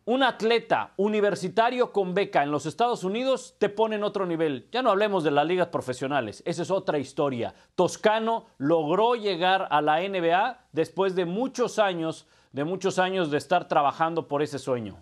[0.04, 4.68] un atleta universitario con beca en los Estados Unidos, te pone en otro nivel.
[4.70, 7.52] Ya no hablemos de las ligas profesionales, esa es otra historia.
[7.74, 13.66] Toscano logró llegar a la NBA después de muchos años, de muchos años de estar
[13.66, 14.96] trabajando por ese sueño.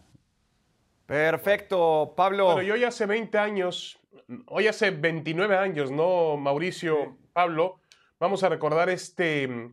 [1.06, 2.46] Perfecto, Pablo.
[2.46, 3.98] Bueno, yo ya hace 20 años,
[4.46, 7.80] hoy hace 29 años, ¿no, Mauricio, Pablo?
[8.18, 9.72] Vamos a recordar este,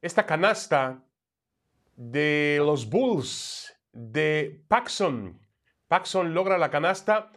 [0.00, 1.04] esta canasta
[1.94, 5.38] de los Bulls de Paxson.
[5.86, 7.30] Paxson logra la canasta,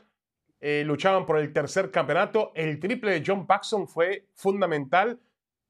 [0.60, 2.52] eh, luchaban por el tercer campeonato.
[2.56, 5.20] El triple de John Paxson fue fundamental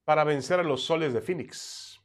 [0.05, 1.99] para vencer a los soles de Phoenix.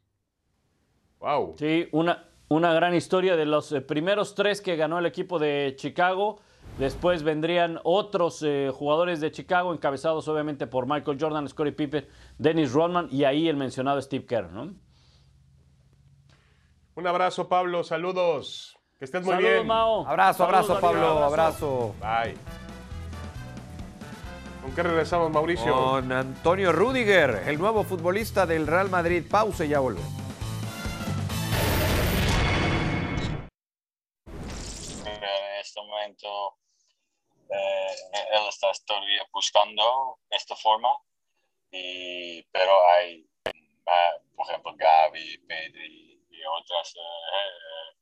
[1.19, 1.55] Wow.
[1.59, 5.75] Sí, una, una gran historia de los eh, primeros tres que ganó el equipo de
[5.77, 6.41] Chicago.
[6.79, 12.09] Después vendrían otros eh, jugadores de Chicago, encabezados obviamente por Michael Jordan, Scottie Pippen,
[12.39, 14.51] Dennis Rodman y ahí el mencionado Steve Kerr.
[14.51, 14.75] ¿no?
[16.97, 17.85] Un abrazo, Pablo.
[17.85, 18.77] Saludos.
[18.99, 19.67] Que estés muy Saludos, bien.
[19.69, 20.07] Mao.
[20.07, 21.25] Abrazo, abrazo, Pablo.
[21.25, 21.95] abrazo.
[22.01, 22.35] Bye.
[24.61, 25.73] ¿Con qué regresamos, Mauricio?
[25.73, 29.25] Con Antonio Rudiger, el nuevo futbolista del Real Madrid.
[29.31, 30.20] Pausa y ya volvemos.
[35.89, 36.59] Momento
[37.51, 37.95] eh,
[38.33, 40.97] él está todavía buscando esta forma,
[41.71, 47.97] y, pero hay, eh, por ejemplo, Gaby, Pedri y otras, eh,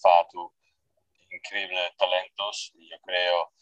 [0.00, 0.52] Fatu,
[1.30, 3.52] increíbles talentos, yo creo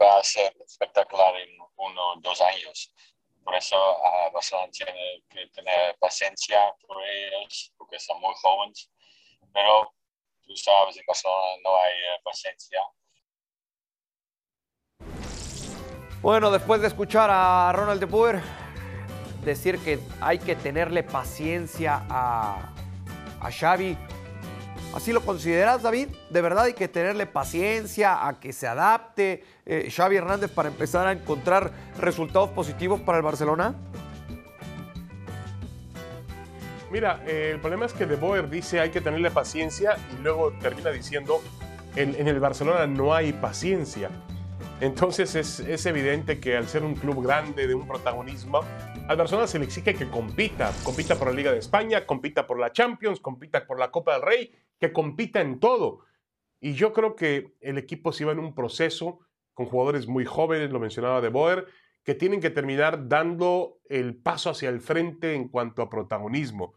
[0.00, 2.92] va a ser espectacular en uno o dos años.
[3.44, 8.90] Por eso uh, Barcelona tiene que tener paciencia por ellos, porque son muy jóvenes.
[9.52, 9.92] Pero
[10.96, 12.80] en Barcelona no hay uh, paciencia.
[16.20, 18.40] Bueno, después de escuchar a Ronald de Boer
[19.44, 22.74] decir que hay que tenerle paciencia a,
[23.40, 23.96] a Xavi,
[24.94, 26.08] ¿Así lo consideras, David?
[26.30, 31.06] ¿De verdad hay que tenerle paciencia a que se adapte eh, Xavi Hernández para empezar
[31.06, 33.76] a encontrar resultados positivos para el Barcelona?
[36.90, 40.52] Mira, eh, el problema es que De Boer dice hay que tenerle paciencia y luego
[40.60, 41.40] termina diciendo
[41.94, 44.10] en, en el Barcelona no hay paciencia.
[44.80, 48.62] Entonces es, es, evidente que al ser un club grande, de un protagonismo,
[49.06, 52.58] al Barcelona se le exige que compita, compita por la Liga de España, compita por
[52.58, 56.06] la Champions, compita por la Copa del Rey, que compita en todo.
[56.60, 59.20] Y yo creo que el equipo se va en un proceso
[59.52, 61.66] con jugadores muy jóvenes, lo mencionaba De Boer,
[62.02, 66.74] que tienen que terminar dando el paso hacia el frente en cuanto a protagonismo.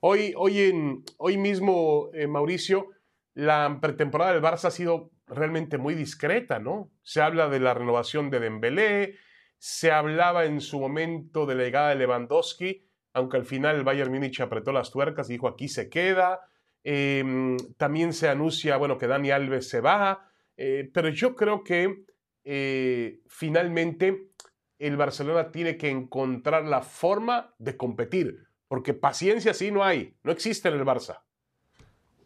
[0.00, 2.88] Hoy, hoy, en, hoy mismo, eh, Mauricio,
[3.34, 6.90] la pretemporada del Barça ha sido realmente muy discreta, ¿no?
[7.02, 9.16] Se habla de la renovación de Dembélé,
[9.58, 14.10] se hablaba en su momento de la llegada de Lewandowski, aunque al final el Bayern
[14.10, 16.40] Múnich apretó las tuercas y dijo aquí se queda.
[16.82, 22.04] Em, también se anuncia, bueno, que Dani Alves se va, eh, pero yo creo que
[22.44, 24.30] eh, finalmente
[24.78, 30.30] el Barcelona tiene que encontrar la forma de competir, porque paciencia sí no hay, no
[30.30, 31.22] existe en el Barça.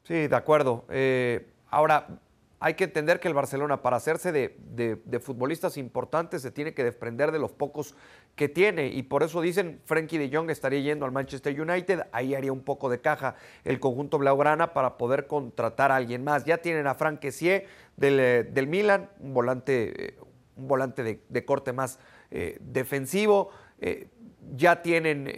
[0.03, 0.85] Sí, de acuerdo.
[0.91, 2.21] Eh, ahora,
[2.61, 7.33] hay que entender que el Barcelona, para hacerse de, futbolistas importantes, se tiene que desprender
[7.33, 7.95] de los pocos
[8.37, 8.89] que tiene.
[8.89, 12.09] Y por eso dicen, Frankie de Jong estaría yendo al Manchester United.
[12.13, 16.45] Ahí haría un poco de caja el conjunto blaugrana para poder contratar a alguien más.
[16.45, 20.19] Ya tienen a Frank Kessier del, del Milan, un volante, eh,
[20.57, 21.99] un volante de, corte más
[22.31, 23.49] eh, defensivo.
[23.81, 24.09] Eh,
[24.55, 25.33] ya tienen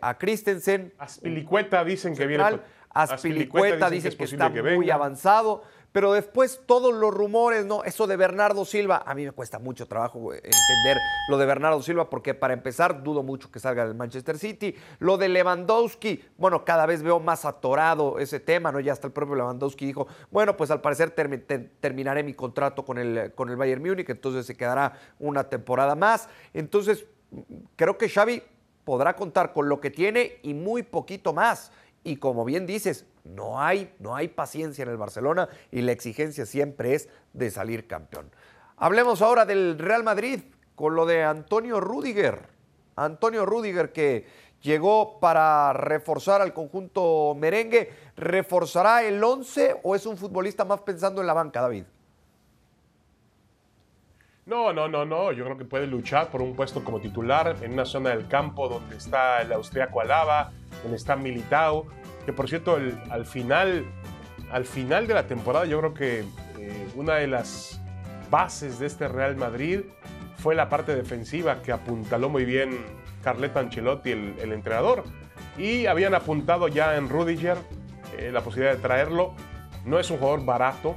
[0.00, 0.92] a Christensen.
[0.98, 2.44] Aspilicueta dicen que viene.
[2.90, 5.62] Aspilicueta, dicen, que, está muy avanzado.
[5.96, 7.82] Pero después todos los rumores, ¿no?
[7.82, 10.98] Eso de Bernardo Silva, a mí me cuesta mucho trabajo eh, entender
[11.30, 14.74] lo de Bernardo Silva, porque para empezar dudo mucho que salga del Manchester City.
[14.98, 18.80] Lo de Lewandowski, bueno, cada vez veo más atorado ese tema, ¿no?
[18.80, 23.32] Ya hasta el propio Lewandowski dijo, bueno, pues al parecer terminaré mi contrato con el,
[23.34, 26.28] con el Bayern Múnich, entonces se quedará una temporada más.
[26.52, 27.06] Entonces,
[27.76, 28.42] creo que Xavi
[28.84, 31.72] podrá contar con lo que tiene y muy poquito más.
[32.04, 36.46] Y como bien dices, no hay, no hay paciencia en el Barcelona y la exigencia
[36.46, 38.30] siempre es de salir campeón.
[38.76, 40.40] Hablemos ahora del Real Madrid
[40.74, 42.48] con lo de Antonio Rudiger.
[42.94, 44.26] Antonio Rudiger que
[44.62, 47.90] llegó para reforzar al conjunto merengue.
[48.16, 51.84] ¿Reforzará el 11 o es un futbolista más pensando en la banca, David?
[54.46, 55.32] No, no, no, no.
[55.32, 58.68] Yo creo que puede luchar por un puesto como titular en una zona del campo
[58.68, 61.86] donde está el austriaco Alaba, donde está Militao.
[62.24, 62.78] Que por cierto,
[63.10, 63.84] al, final,
[64.52, 66.20] al final de la temporada, yo creo que
[66.60, 67.80] eh, una de las
[68.30, 69.80] bases de este Real Madrid
[70.36, 72.78] fue la parte defensiva que apuntaló muy bien
[73.24, 75.02] Carleto Ancelotti, el, entrenador.
[75.58, 77.56] Y habían apuntado ya en Rudiger
[78.16, 79.34] eh, la posibilidad de traerlo.
[79.84, 80.94] No es un jugador barato,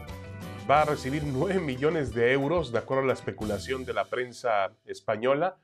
[0.69, 4.71] va a recibir 9 millones de euros, de acuerdo a la especulación de la prensa
[4.85, 5.57] española,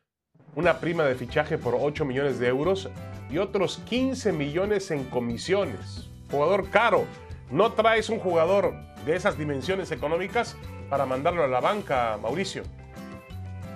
[0.56, 2.90] una prima de fichaje por 8 millones de euros
[3.30, 6.10] y otros 15 millones en comisiones.
[6.32, 7.06] Jugador caro.
[7.52, 8.74] No traes un jugador
[9.06, 10.58] de esas dimensiones económicas
[10.90, 12.64] para mandarlo a la banca, Mauricio.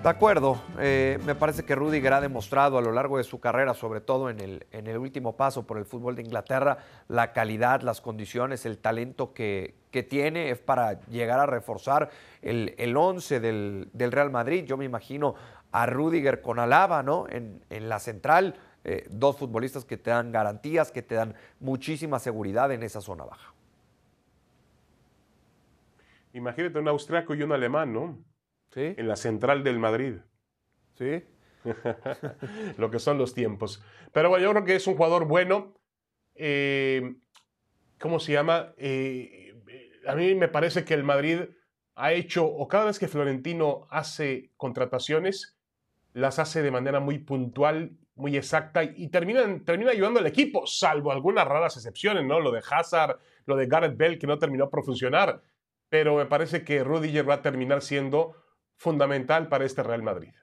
[0.04, 3.74] De acuerdo, eh, me parece que Rudiger ha demostrado a lo largo de su carrera,
[3.74, 6.78] sobre todo en el, en el último paso por el fútbol de Inglaterra,
[7.10, 9.78] la calidad, las condiciones, el talento que,
[10.10, 14.64] tiene es para llegar a reforzar el, el once del, Real Madrid.
[14.64, 15.36] Yo me imagino
[15.74, 17.26] a Rudiger con Alaba, ¿no?
[17.28, 22.72] En, la central, eh, dos futbolistas que te dan garantías, que te dan muchísima seguridad
[22.72, 23.54] en esa zona baja.
[26.32, 28.30] Imagínate un austriaco y un alemán, ¿no?
[28.76, 30.16] En la central del Madrid.
[30.98, 31.24] Sí.
[32.78, 33.84] Lo que son los tiempos.
[34.14, 35.76] Pero bueno, yo creo que es un jugador bueno.
[36.36, 37.16] Eh,
[38.00, 38.74] ¿Cómo se llama?
[38.78, 39.56] Eh,
[40.08, 41.42] a mí me parece que el Madrid
[41.96, 45.58] ha hecho, o cada vez que Florentino hace contrataciones,
[46.14, 51.12] las hace de manera muy puntual, muy exacta y termina, termina ayudando al equipo, salvo
[51.12, 52.40] algunas raras excepciones, ¿no?
[52.40, 55.42] Lo de Hazard, lo de Gareth Bell, que no terminó por funcionar.
[55.90, 58.36] Pero me parece que Rudiger va a terminar siendo
[58.80, 60.34] fundamental para este Real Madrid.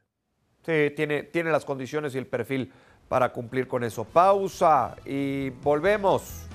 [0.64, 2.70] Sí, tiene, tiene las condiciones y el perfil
[3.08, 4.04] para cumplir con eso.
[4.04, 6.46] Pausa y volvemos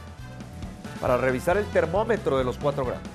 [1.01, 3.11] para revisar el termómetro de los cuatro grandes.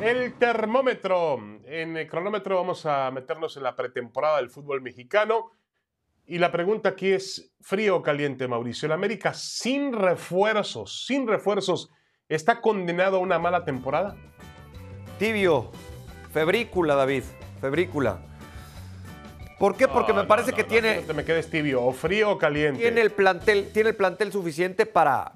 [0.00, 1.38] El termómetro.
[1.64, 5.52] En el cronómetro vamos a meternos en la pretemporada del fútbol mexicano.
[6.28, 8.86] Y la pregunta aquí es, ¿frío o caliente, Mauricio?
[8.86, 11.90] ¿El América sin refuerzos, sin refuerzos,
[12.28, 14.16] está condenado a una mala temporada?
[15.20, 15.70] Tibio,
[16.32, 17.22] febrícula, David,
[17.60, 18.18] febrícula.
[19.60, 19.86] ¿Por qué?
[19.86, 22.38] Porque No, me parece no, que tiene, No te me quedes tibio, o frío o
[22.38, 22.80] caliente.
[22.80, 25.32] tiene, el plantel, tiene el plantel suficiente para,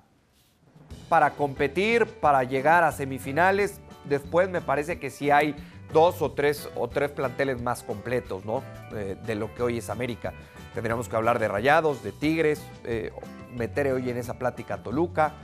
[1.08, 3.80] para competir, para llegar a semifinales.
[4.04, 5.54] Después me parece que sí hay
[5.92, 8.62] dos o tres, o tres planteles más completos, ¿no?
[8.92, 10.34] Eh, de lo que hoy es América.
[10.74, 13.12] Tendríamos que hablar de Rayados, de Tigres, eh,
[13.56, 15.34] meter hoy en esa plática a Toluca.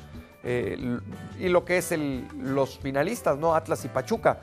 [0.49, 1.01] eh,
[1.41, 1.93] y lo que es
[2.39, 3.57] los finalistas, ¿no?
[3.57, 4.39] Atlas y Pachuca.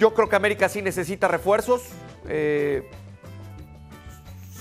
[0.00, 1.82] Yo creo que América sí necesita refuerzos.
[2.26, 2.90] eh,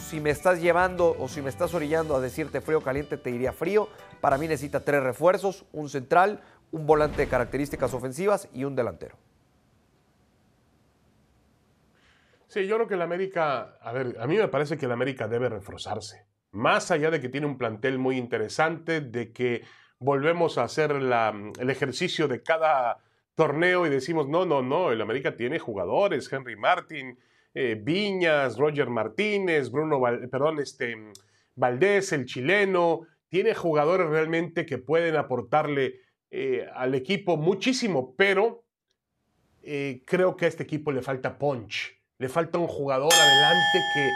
[0.08, 3.30] si me estás llevando o si me estás orillando a decirte frío o caliente, te
[3.30, 3.90] diría frío.
[4.22, 6.40] Para mí necesita tres refuerzos, un central,
[6.72, 9.18] un volante de características ofensivas y un delantero.
[12.48, 15.28] Sí, yo creo que el América, a ver, a mí me parece que el América
[15.28, 16.26] debe reforzarse.
[16.52, 19.64] Más allá de que tiene un plantel muy interesante, de que
[20.00, 23.00] volvemos a hacer el ejercicio de cada
[23.36, 27.20] torneo y decimos, no, no, no, el América tiene jugadores, Henry Martin,
[27.54, 30.96] eh, Viñas, Roger Martínez, Bruno, perdón, este,
[31.56, 36.00] Valdés, el chileno, tiene jugadores realmente que pueden aportarle
[36.32, 38.64] eh, al equipo muchísimo, pero
[39.64, 41.97] eh, creo que a este equipo le falta punch.
[42.20, 44.10] Le falta un jugador adelante que,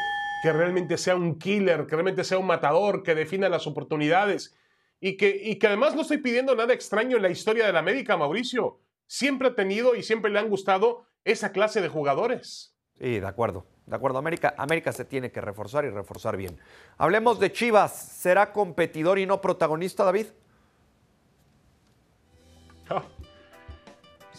[0.44, 4.56] que realmente sea un killer, que realmente sea un matador, que defina las oportunidades.
[5.00, 7.80] Y que, y que además no estoy pidiendo nada extraño en la historia de la
[7.80, 8.80] América, Mauricio.
[9.08, 12.76] Siempre ha tenido y siempre le han gustado esa clase de jugadores.
[13.00, 13.66] Sí, de acuerdo.
[13.86, 16.60] De acuerdo, América, América se tiene que reforzar y reforzar bien.
[16.98, 17.94] Hablemos de Chivas.
[17.94, 20.28] ¿Será competidor y no protagonista, David?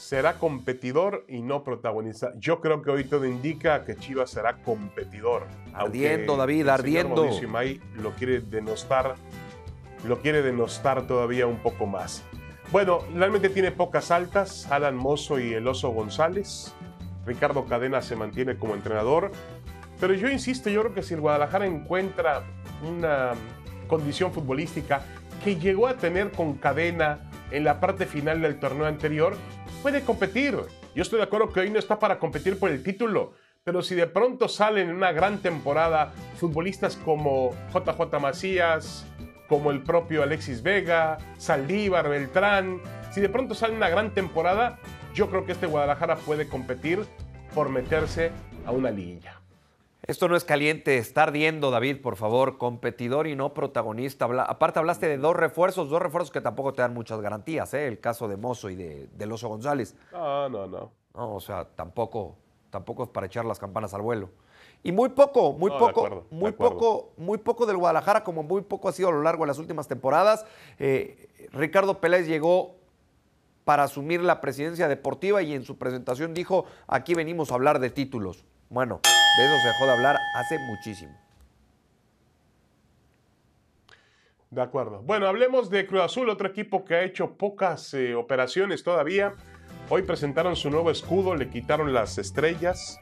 [0.03, 2.33] Será competidor y no protagonista.
[2.37, 5.47] Yo creo que hoy todo indica que Chivas será competidor.
[5.73, 7.41] Ardiendo, David, el señor ardiendo.
[7.41, 9.15] Imay lo quiere denostar,
[10.05, 12.25] lo quiere denostar todavía un poco más.
[12.73, 14.67] Bueno, realmente tiene pocas altas.
[14.73, 16.75] Alan Mozo y el Oso González.
[17.25, 19.31] Ricardo Cadena se mantiene como entrenador.
[20.01, 22.43] Pero yo insisto, yo creo que si el Guadalajara encuentra
[22.85, 23.35] una
[23.87, 25.05] condición futbolística
[25.45, 29.37] que llegó a tener con Cadena en la parte final del torneo anterior,
[29.83, 30.57] puede competir.
[30.95, 33.33] Yo estoy de acuerdo que hoy no está para competir por el título,
[33.65, 39.05] pero si de pronto salen en una gran temporada futbolistas como JJ Macías,
[39.49, 44.79] como el propio Alexis Vega, Saldívar, Beltrán, si de pronto sale una gran temporada,
[45.15, 47.01] yo creo que este Guadalajara puede competir
[47.55, 48.31] por meterse
[48.65, 49.41] a una liguilla.
[50.05, 54.25] Esto no es caliente, está ardiendo, David, por favor, competidor y no protagonista.
[54.25, 57.87] Habla- aparte hablaste de dos refuerzos, dos refuerzos que tampoco te dan muchas garantías, ¿eh?
[57.87, 59.95] el caso de Mozo y de, del Oso González.
[60.11, 60.91] No, no, no.
[61.15, 62.35] No, o sea, tampoco,
[62.71, 64.31] tampoco es para echar las campanas al vuelo.
[64.83, 68.63] Y muy poco, muy No, poco, acuerdo, muy poco, muy poco del Guadalajara, como muy
[68.63, 70.45] poco ha sido a lo largo de las últimas temporadas.
[70.81, 72.75] Eh, Ricardo Peláez llegó
[73.63, 77.91] para asumir la presidencia deportiva y en su presentación dijo, aquí venimos a hablar de
[77.91, 78.45] títulos.
[78.73, 79.03] Bueno,
[79.37, 81.15] de eso se dejó de hablar hace muchísimo.
[84.49, 85.03] De acuerdo.
[85.03, 89.35] Bueno, hablemos de Cruz Azul, otro equipo que ha hecho pocas eh, operaciones todavía.
[89.91, 92.99] Hoy presentaron su nuevo escudo, le quitaron las estrellas.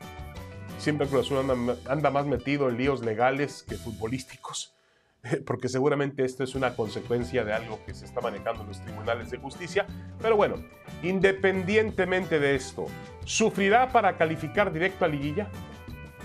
[0.79, 4.75] Siempre Cruz Azul anda, anda más metido en líos legales que futbolísticos,
[5.47, 9.31] porque seguramente esto es una consecuencia de algo que se está manejando en los tribunales
[9.31, 9.87] de justicia.
[10.21, 10.57] Pero bueno,
[11.03, 12.87] independientemente de esto,
[13.25, 15.49] ¿sufrirá para calificar directo a liguilla?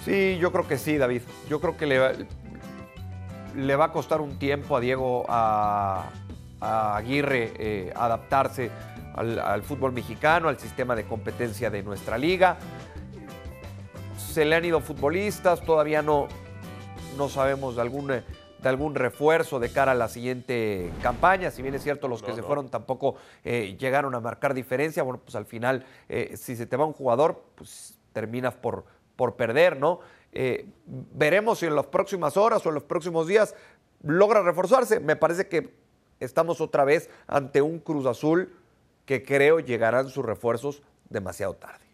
[0.04, 1.22] Sí, yo creo que sí, David.
[1.50, 6.10] Yo creo que le va, a costar un tiempo a Diego, a,
[6.62, 8.72] Aguirre, eh, adaptarse
[9.14, 12.58] al, al fútbol mexicano, al sistema de competencia de nuestra liga.
[14.18, 16.28] Se le han ido futbolistas, todavía no,
[17.18, 18.24] no sabemos de algún, eh,
[18.66, 21.52] de algún refuerzo de cara a la siguiente campaña.
[21.52, 25.04] Si bien es cierto, los que No, se fueron tampoco eh, llegaron a marcar diferencia.
[25.04, 28.86] Bueno, pues al final, eh, si se te va un jugador, pues terminas por,
[29.16, 30.00] por perder, ¿no?
[30.32, 33.54] Eh, veremos si en las próximas horas o en los próximos días
[34.02, 35.00] logra reforzarse.
[35.00, 35.72] Me parece que
[36.20, 38.52] estamos otra vez ante un Cruz Azul
[39.06, 41.85] que creo llegarán sus refuerzos demasiado tarde.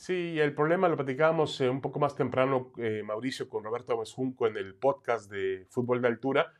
[0.00, 4.14] Sí, el problema lo platicábamos eh, un poco más temprano, eh, Mauricio, con Roberto Gómez
[4.14, 6.54] Junco en el podcast de Fútbol de Altura.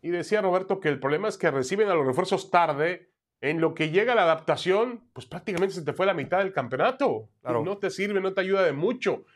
[0.00, 3.10] Y decía Roberto que el problema es que reciben a los refuerzos tarde.
[3.42, 7.28] En lo que llega la adaptación, pues prácticamente se te fue la mitad del campeonato.
[7.46, 9.26] Y no te sirve, no te ayuda de mucho.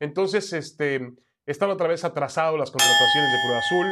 [0.00, 1.12] Entonces, este,
[1.44, 3.86] están otra vez atrasados las contrataciones de Cruz Azul.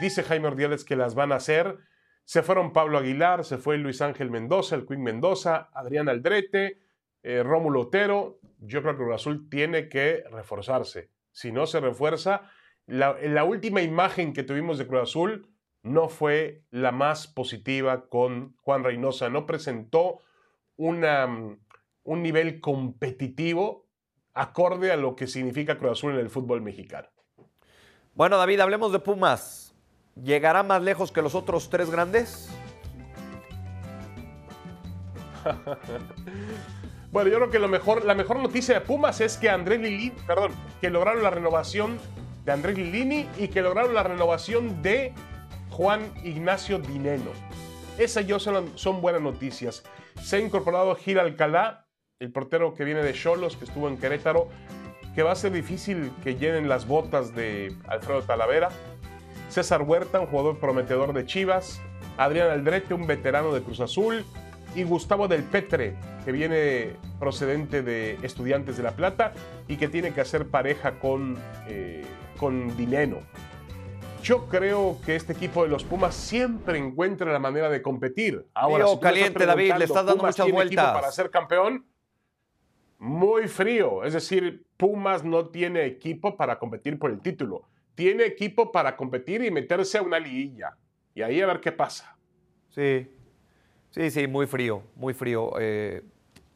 [0.00, 1.78] Dice Jaime Ordiales que las van a hacer.
[2.24, 6.81] Se fueron Pablo Aguilar, se fue Luis Ángel Mendoza, el Queen Mendoza, Adrián Aldrete,
[7.22, 8.40] eh, Rómulo Otero.
[8.58, 11.10] Yo creo que Cruz Azul tiene que reforzarse.
[11.30, 12.50] Si no se refuerza,
[12.86, 15.48] la, la última imagen que tuvimos de Cruz Azul
[15.82, 19.28] no fue la más positiva con Juan Reynosa.
[19.28, 20.20] No presentó
[20.76, 21.26] una,
[22.04, 23.88] un nivel competitivo
[24.34, 27.08] acorde a lo que significa Cruz Azul en el fútbol mexicano.
[28.14, 29.74] Bueno, David, hablemos de Pumas.
[30.14, 32.50] ¿Llegará más lejos que los otros tres grandes?
[37.12, 39.80] bueno, yo creo que lo mejor, la mejor noticia de Pumas es que Andrés
[40.26, 41.98] perdón, que lograron la renovación
[42.46, 45.12] de Andrés Lilini y que lograron la renovación de
[45.70, 47.30] Juan Ignacio Dineno.
[47.98, 49.84] Esas yo son, son buenas noticias.
[50.22, 51.86] Se ha incorporado Gil Alcalá,
[52.18, 54.48] el portero que viene de Cholos, que estuvo en Querétaro,
[55.14, 58.70] que va a ser difícil que llenen las botas de Alfredo Talavera.
[59.50, 61.78] César Huerta, un jugador prometedor de Chivas.
[62.16, 64.24] Adrián Aldrete, un veterano de Cruz Azul.
[64.74, 69.32] Y Gustavo del Petre, que viene procedente de Estudiantes de La Plata
[69.68, 72.04] y que tiene que hacer pareja con, eh,
[72.38, 73.18] con Dineno.
[74.22, 78.46] Yo creo que este equipo de los Pumas siempre encuentra la manera de competir.
[78.54, 80.94] Ahora, caliente, David, le estás dando muchas vueltas.
[80.94, 81.84] para ser campeón,
[82.98, 84.04] muy frío.
[84.04, 87.68] Es decir, Pumas no tiene equipo para competir por el título.
[87.96, 90.76] Tiene equipo para competir y meterse a una liguilla.
[91.14, 92.16] Y ahí a ver qué pasa.
[92.70, 93.10] Sí,
[93.92, 95.52] sí, sí, muy frío, muy frío.
[95.60, 96.02] Eh,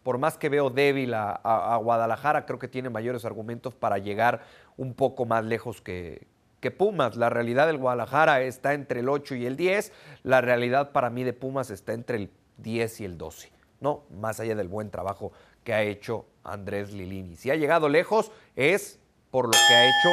[0.02, 4.42] por más que veo débil a Guadalajara, creo que tiene mayores argumentos para llegar
[4.76, 6.26] un poco más lejos que,
[6.60, 7.16] que Pumas.
[7.16, 9.92] La realidad del Guadalajara está entre el 8 y el 10.
[10.22, 13.52] La realidad para mí de Pumas está entre el 10 y el 12.
[13.80, 15.32] No, más allá del buen trabajo
[15.64, 17.36] que ha hecho Andrés Lilini.
[17.36, 18.98] Si ha llegado lejos es
[19.30, 20.08] por lo que ha hecho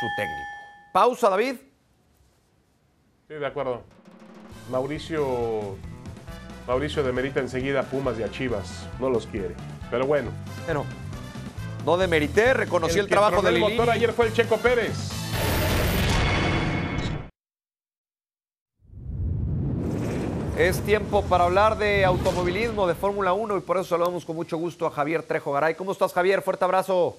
[0.00, 0.42] su técnico.
[0.92, 1.56] Pausa, David.
[3.28, 3.82] Sí, de acuerdo.
[4.70, 5.76] Mauricio
[6.66, 8.86] Mauricio demerita enseguida a Pumas y a Chivas.
[9.00, 9.54] No los quiere.
[9.90, 10.30] Pero bueno.
[10.64, 10.84] Bueno,
[11.84, 15.10] no demerité, reconocí el, trabajo del motor ayer fue el Checo Pérez.
[20.56, 24.56] Es tiempo para hablar de automovilismo, de Fórmula 1 y por eso saludamos con mucho
[24.58, 25.74] gusto a Javier Trejo Garay.
[25.74, 26.42] ¿Cómo estás, Javier?
[26.42, 27.16] Fuerte abrazo.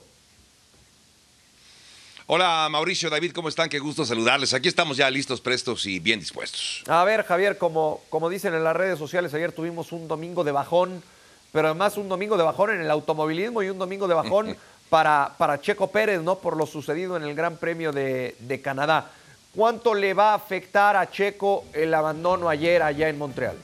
[2.36, 3.70] Hola Mauricio, David, ¿cómo están?
[3.70, 4.56] Qué gusto saludarles.
[4.56, 6.84] Aquí estamos ya listos, prestos y bien dispuestos.
[6.88, 10.52] A ver, Javier, como, como dicen en las redes sociales, ayer tuvimos un domingo de
[10.52, 11.04] bajón,
[11.52, 14.58] pero además un domingo de bajón en el automovilismo y un domingo de bajón
[14.90, 16.40] para, para Checo Pérez, ¿no?
[16.40, 19.12] Por lo sucedido en el Gran Premio de, de Canadá.
[19.54, 23.58] ¿Cuánto le va a afectar a Checo el abandono ayer allá en Montreal?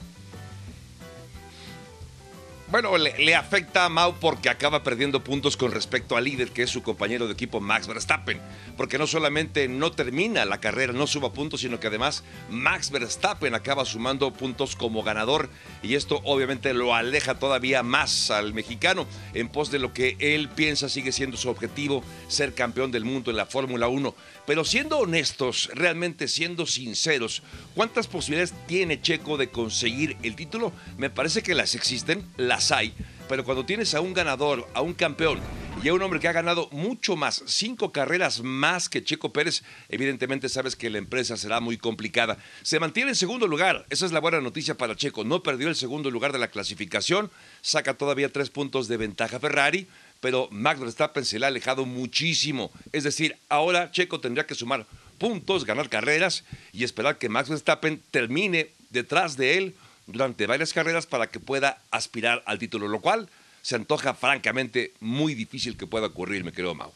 [2.70, 6.70] Bueno, le, afecta a Mau porque acaba perdiendo puntos con respecto al líder, que es
[6.70, 8.40] su compañero de equipo Max Verstappen.
[8.76, 13.56] Porque no solamente no termina la carrera, no suba puntos, sino que además Max Verstappen
[13.56, 15.50] acaba sumando puntos como ganador.
[15.82, 19.04] Y esto obviamente lo aleja todavía más al mexicano
[19.34, 23.32] en pos de lo que él piensa sigue siendo su objetivo, ser campeón del mundo
[23.32, 24.14] en la Fórmula 1.
[24.46, 27.42] Pero siendo honestos, realmente siendo sinceros,
[27.74, 30.72] ¿cuántas posibilidades tiene Checo de conseguir el título?
[30.98, 32.94] Me parece que las existen, las hay,
[33.30, 35.38] pero cuando tienes a un ganador, a un campeón
[35.84, 39.62] y a un hombre que ha ganado mucho más, cinco carreras más que Checo Pérez,
[39.88, 42.38] evidentemente sabes que la empresa será muy complicada.
[42.62, 45.76] Se mantiene en segundo lugar, esa es la buena noticia para Checo, no perdió el
[45.76, 47.30] segundo lugar de la clasificación,
[47.60, 49.86] saca todavía tres puntos de ventaja Ferrari,
[50.20, 52.70] pero Max Verstappen se le ha alejado muchísimo.
[52.92, 54.86] Es decir, ahora Checo tendría que sumar
[55.18, 59.74] puntos, ganar carreras y esperar que Max Verstappen termine detrás de él
[60.06, 63.28] durante varias carreras para que pueda aspirar al título, lo cual
[63.62, 66.92] se antoja francamente muy difícil que pueda ocurrir, me creo, Mau.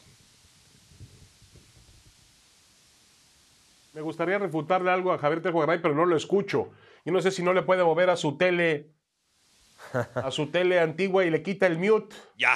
[3.93, 6.72] Me gustaría refutarle algo a Javier Tejugaray, pero no lo escucho.
[7.05, 8.87] Yo no sé si no le puede mover a su tele,
[10.14, 12.16] a su tele antigua y le quita el mute.
[12.37, 12.55] Ya.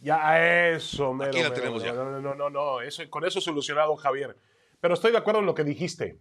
[0.00, 1.92] Ya, eso, mero, Aquí la tenemos ya.
[1.92, 4.36] No, no, no, no, eso, con eso solucionado, Javier.
[4.80, 6.20] Pero estoy de acuerdo en lo que dijiste.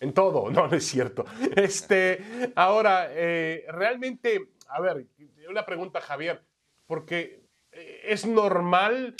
[0.00, 1.24] En todo, no, no es cierto.
[1.56, 5.06] Este, ahora, eh, realmente, a ver,
[5.48, 6.44] una pregunta, Javier,
[6.86, 9.14] porque es normal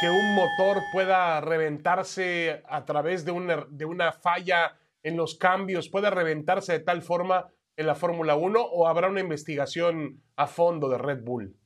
[0.00, 5.88] que un motor pueda reventarse a través de una, de una falla en los cambios,
[5.88, 10.88] pueda reventarse de tal forma en la Fórmula 1 o habrá una investigación a fondo
[10.88, 11.57] de Red Bull?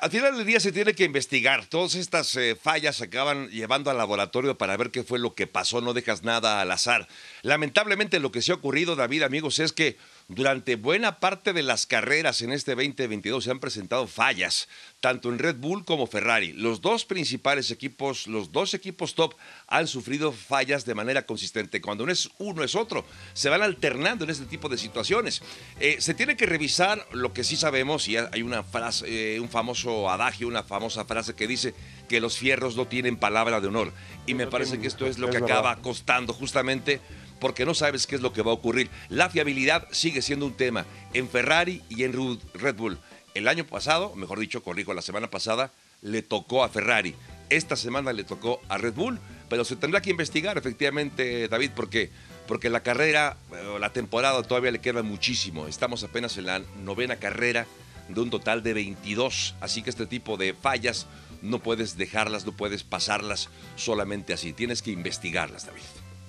[0.00, 1.66] Al final del día se tiene que investigar.
[1.66, 5.46] Todas estas eh, fallas se acaban llevando al laboratorio para ver qué fue lo que
[5.46, 5.80] pasó.
[5.80, 7.06] No dejas nada al azar.
[7.42, 9.98] Lamentablemente lo que se ha ocurrido, David, amigos, es que
[10.28, 14.68] durante buena parte de las carreras en este 2022 se han presentado fallas,
[15.00, 16.52] tanto en Red Bull como Ferrari.
[16.54, 19.34] Los dos principales equipos, los dos equipos top,
[19.66, 21.82] han sufrido fallas de manera consistente.
[21.82, 23.04] Cuando no es uno es otro,
[23.34, 25.42] se van alternando en este tipo de situaciones.
[25.78, 29.50] Eh, se tiene que revisar lo que sí sabemos, y hay una frase, eh, un
[29.50, 31.74] famoso adagio, una famosa frase que dice
[32.08, 33.92] que los fierros no tienen palabra de honor.
[34.26, 37.00] Y me parece que esto es lo que acaba costando justamente
[37.40, 38.90] porque no sabes qué es lo que va a ocurrir.
[39.08, 42.98] La fiabilidad sigue siendo un tema en Ferrari y en Red Bull.
[43.34, 45.72] El año pasado, mejor dicho, corrijo, la semana pasada,
[46.02, 47.14] le tocó a Ferrari.
[47.50, 49.18] Esta semana le tocó a Red Bull,
[49.48, 52.10] pero se tendrá que investigar efectivamente, David, porque,
[52.46, 53.36] porque la carrera,
[53.80, 55.66] la temporada todavía le queda muchísimo.
[55.66, 57.66] Estamos apenas en la novena carrera
[58.08, 61.06] de un total de 22, así que este tipo de fallas
[61.42, 65.82] no puedes dejarlas, no puedes pasarlas solamente así, tienes que investigarlas, David.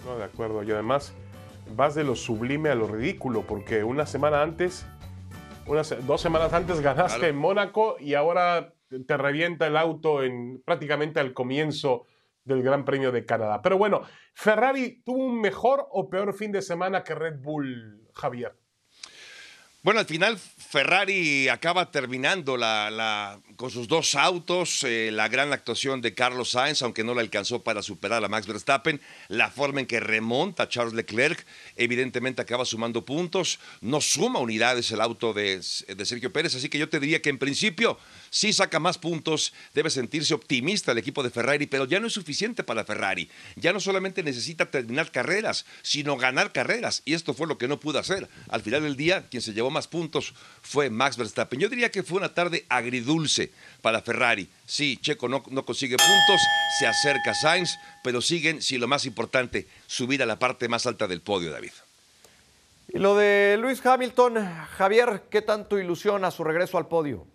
[0.05, 0.63] No, de acuerdo.
[0.63, 1.13] Y además
[1.75, 4.85] vas de lo sublime a lo ridículo, porque una semana antes,
[5.65, 8.73] unas dos semanas antes ganaste en Mónaco y ahora
[9.07, 12.05] te revienta el auto en prácticamente al comienzo
[12.43, 13.61] del Gran Premio de Canadá.
[13.61, 14.03] Pero bueno,
[14.33, 18.55] Ferrari tuvo un mejor o peor fin de semana que Red Bull, Javier.
[19.81, 26.01] Bueno, al final Ferrari acaba terminando la, con sus dos autos, eh, la gran actuación
[26.01, 28.99] de Carlos Sainz, aunque no la alcanzó para superar a Max Verstappen,
[29.29, 31.45] la forma en que remonta Charles Leclerc,
[31.75, 36.77] evidentemente acaba sumando puntos, no suma unidades el auto de, de Sergio Pérez, así que
[36.77, 37.97] yo te diría que en principio
[38.29, 42.13] sí saca más puntos, debe sentirse optimista el equipo de Ferrari, pero ya no es
[42.13, 43.29] suficiente para Ferrari.
[43.55, 47.01] Ya no solamente necesita terminar carreras, sino ganar carreras.
[47.05, 48.27] Y esto fue lo que no pudo hacer.
[48.49, 51.59] Al final del día, quien se llevó más puntos fue Max Verstappen.
[51.59, 53.44] Yo diría que fue una tarde agridulce
[53.81, 54.47] para Ferrari.
[54.65, 56.41] Sí, Checo no, no consigue puntos,
[56.79, 61.07] se acerca Sainz, pero siguen, si lo más importante, subir a la parte más alta
[61.07, 61.71] del podio, David.
[62.87, 64.35] Y lo de Luis Hamilton,
[64.77, 67.25] Javier, ¿qué tanto ilusiona su regreso al podio?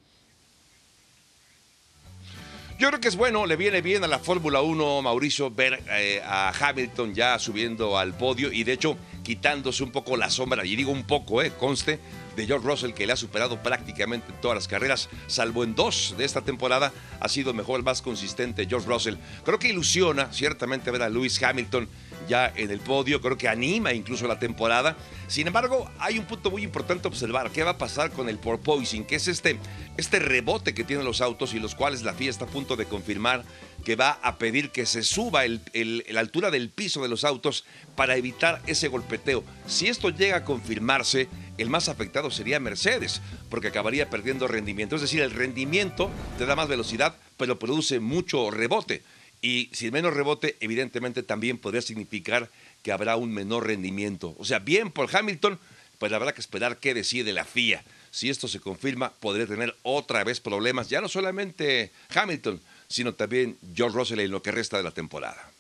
[2.80, 6.22] Yo creo que es bueno, le viene bien a la Fórmula 1, Mauricio, ver eh,
[6.24, 10.76] a Hamilton ya subiendo al podio y de hecho quitándose un poco la sombra, y
[10.76, 11.98] digo un poco, eh, conste,
[12.36, 16.24] de George Russell, que le ha superado prácticamente todas las carreras, salvo en dos de
[16.24, 19.16] esta temporada, ha sido mejor, el más consistente George Russell.
[19.44, 21.88] Creo que ilusiona ciertamente ver a Lewis Hamilton
[22.28, 24.96] ya en el podio, creo que anima incluso la temporada.
[25.26, 29.04] Sin embargo, hay un punto muy importante observar, ¿qué va a pasar con el porpoising?
[29.04, 29.58] Que es este,
[29.96, 32.86] este rebote que tienen los autos y los cuales la FIA está a punto de
[32.86, 33.44] confirmar
[33.84, 37.64] que va a pedir que se suba la altura del piso de los autos
[37.96, 39.44] para evitar ese golpeteo.
[39.66, 41.28] Si esto llega a confirmarse,
[41.58, 44.96] el más afectado sería Mercedes, porque acabaría perdiendo rendimiento.
[44.96, 49.02] Es decir, el rendimiento te da más velocidad, pero produce mucho rebote.
[49.42, 52.50] Y si menos rebote, evidentemente también podría significar
[52.82, 54.34] que habrá un menor rendimiento.
[54.38, 55.58] O sea, bien por Hamilton,
[55.98, 57.84] pues habrá que esperar qué decide la FIA.
[58.10, 62.60] Si esto se confirma, podría tener otra vez problemas, ya no solamente Hamilton,
[62.90, 65.50] sino también George Russell en lo que resta de la temporada.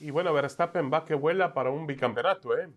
[0.00, 2.68] Y bueno, Verstappen va que vuela para un bicampeonato, ¿eh?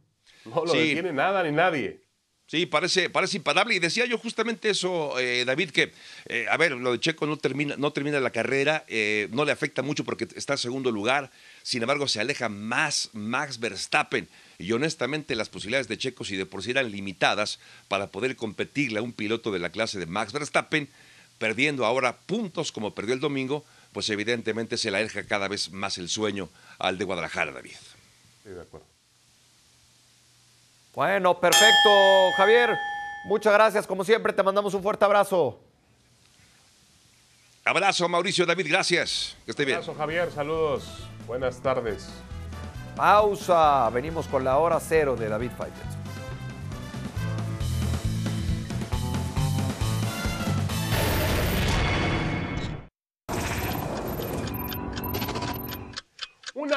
[0.46, 2.02] No lo detiene nada ni nadie.
[2.48, 3.74] Sí, parece, parece imparable.
[3.76, 5.94] Y decía yo justamente eso, eh, David, que,
[6.26, 9.54] eh, a ver, lo de Checo no termina, no termina la carrera, eh, no le
[9.54, 11.32] afecta mucho porque está en segundo lugar.
[11.64, 14.28] Sin embargo, se aleja más Max Verstappen.
[14.60, 19.00] Y honestamente, las posibilidades de Checo, si de por sí eran limitadas para poder competirle
[19.00, 20.90] a un piloto de la clase de Max Verstappen,
[21.38, 23.64] perdiendo ahora puntos como perdió el domingo,
[23.94, 27.76] pues evidentemente se le aleja cada vez más el sueño al de Guadalajara, David.
[28.44, 28.86] Sí, de acuerdo.
[30.94, 32.78] Bueno, perfecto, Javier.
[33.26, 33.88] Muchas gracias.
[33.88, 35.60] Como siempre, te mandamos un fuerte abrazo.
[37.64, 39.38] Abrazo, Mauricio, David, gracias.
[39.46, 39.78] Que esté bien.
[39.78, 40.32] Abrazo, Javier.
[40.32, 40.84] Saludos.
[41.28, 42.10] Buenas tardes.
[42.96, 43.90] Pausa.
[43.92, 46.01] Venimos con la hora cero de David Fighters.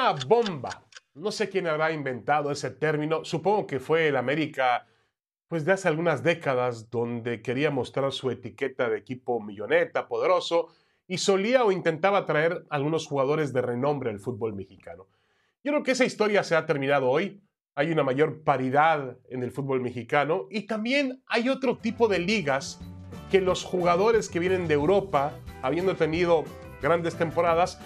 [0.04, 0.84] Una bomba
[1.14, 3.24] no sé quién habrá inventado ese término.
[3.24, 4.86] Supongo que fue el América,
[5.48, 10.68] pues de hace algunas décadas, donde quería mostrar su etiqueta de equipo milloneta, poderoso,
[11.06, 15.06] y solía o intentaba traer algunos jugadores de renombre al fútbol mexicano.
[15.62, 17.40] Yo creo que esa historia se ha terminado hoy.
[17.74, 22.78] Hay una mayor paridad en el fútbol mexicano y también hay otro tipo de ligas
[23.30, 25.32] que los jugadores que vienen de Europa,
[25.62, 26.44] habiendo tenido
[26.82, 27.80] grandes temporadas,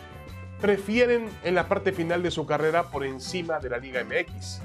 [0.61, 4.61] prefieren en la parte final de su carrera por encima de la Liga MX.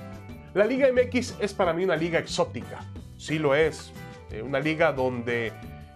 [0.54, 2.86] La Liga MX es para mí una liga exótica,
[3.18, 3.92] sí lo es,
[4.32, 5.52] eh, una liga donde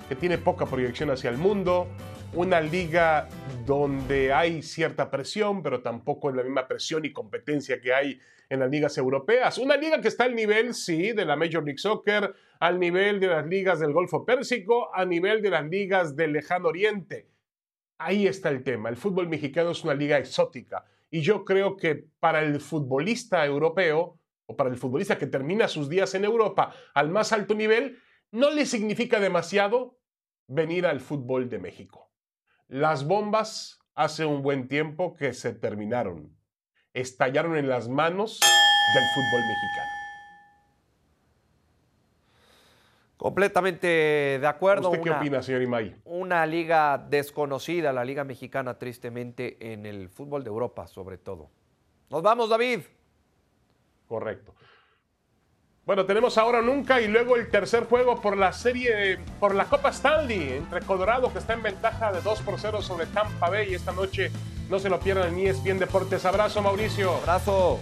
[0.07, 1.87] que tiene poca proyección hacia el mundo,
[2.33, 3.27] una liga
[3.65, 8.19] donde hay cierta presión, pero tampoco es la misma presión y competencia que hay
[8.49, 9.57] en las ligas europeas.
[9.57, 13.27] Una liga que está al nivel, sí, de la Major League Soccer, al nivel de
[13.27, 17.27] las ligas del Golfo Pérsico, a nivel de las ligas del Lejano Oriente.
[17.97, 18.89] Ahí está el tema.
[18.89, 20.85] El fútbol mexicano es una liga exótica.
[21.09, 25.89] Y yo creo que para el futbolista europeo, o para el futbolista que termina sus
[25.89, 27.99] días en Europa al más alto nivel,
[28.31, 29.99] no le significa demasiado
[30.47, 32.11] venir al fútbol de México.
[32.67, 36.37] Las bombas hace un buen tiempo que se terminaron.
[36.93, 39.96] Estallaron en las manos del fútbol mexicano.
[43.17, 43.87] Completamente
[44.39, 44.89] de acuerdo.
[44.89, 45.95] ¿Usted qué Una- opina, señor Imay?
[46.05, 51.49] Una liga desconocida, la liga mexicana, tristemente, en el fútbol de Europa, sobre todo.
[52.09, 52.81] Nos vamos, David.
[54.07, 54.53] Correcto.
[55.85, 59.89] Bueno, tenemos ahora nunca y luego el tercer juego por la serie, por la Copa
[59.89, 63.93] Stanley entre Colorado que está en ventaja de 2 por 0 sobre Tampa Bay esta
[63.93, 64.29] noche.
[64.69, 66.25] No se lo pierdan en E ESPN Deportes.
[66.25, 67.15] Abrazo, Mauricio.
[67.15, 67.79] Abrazo.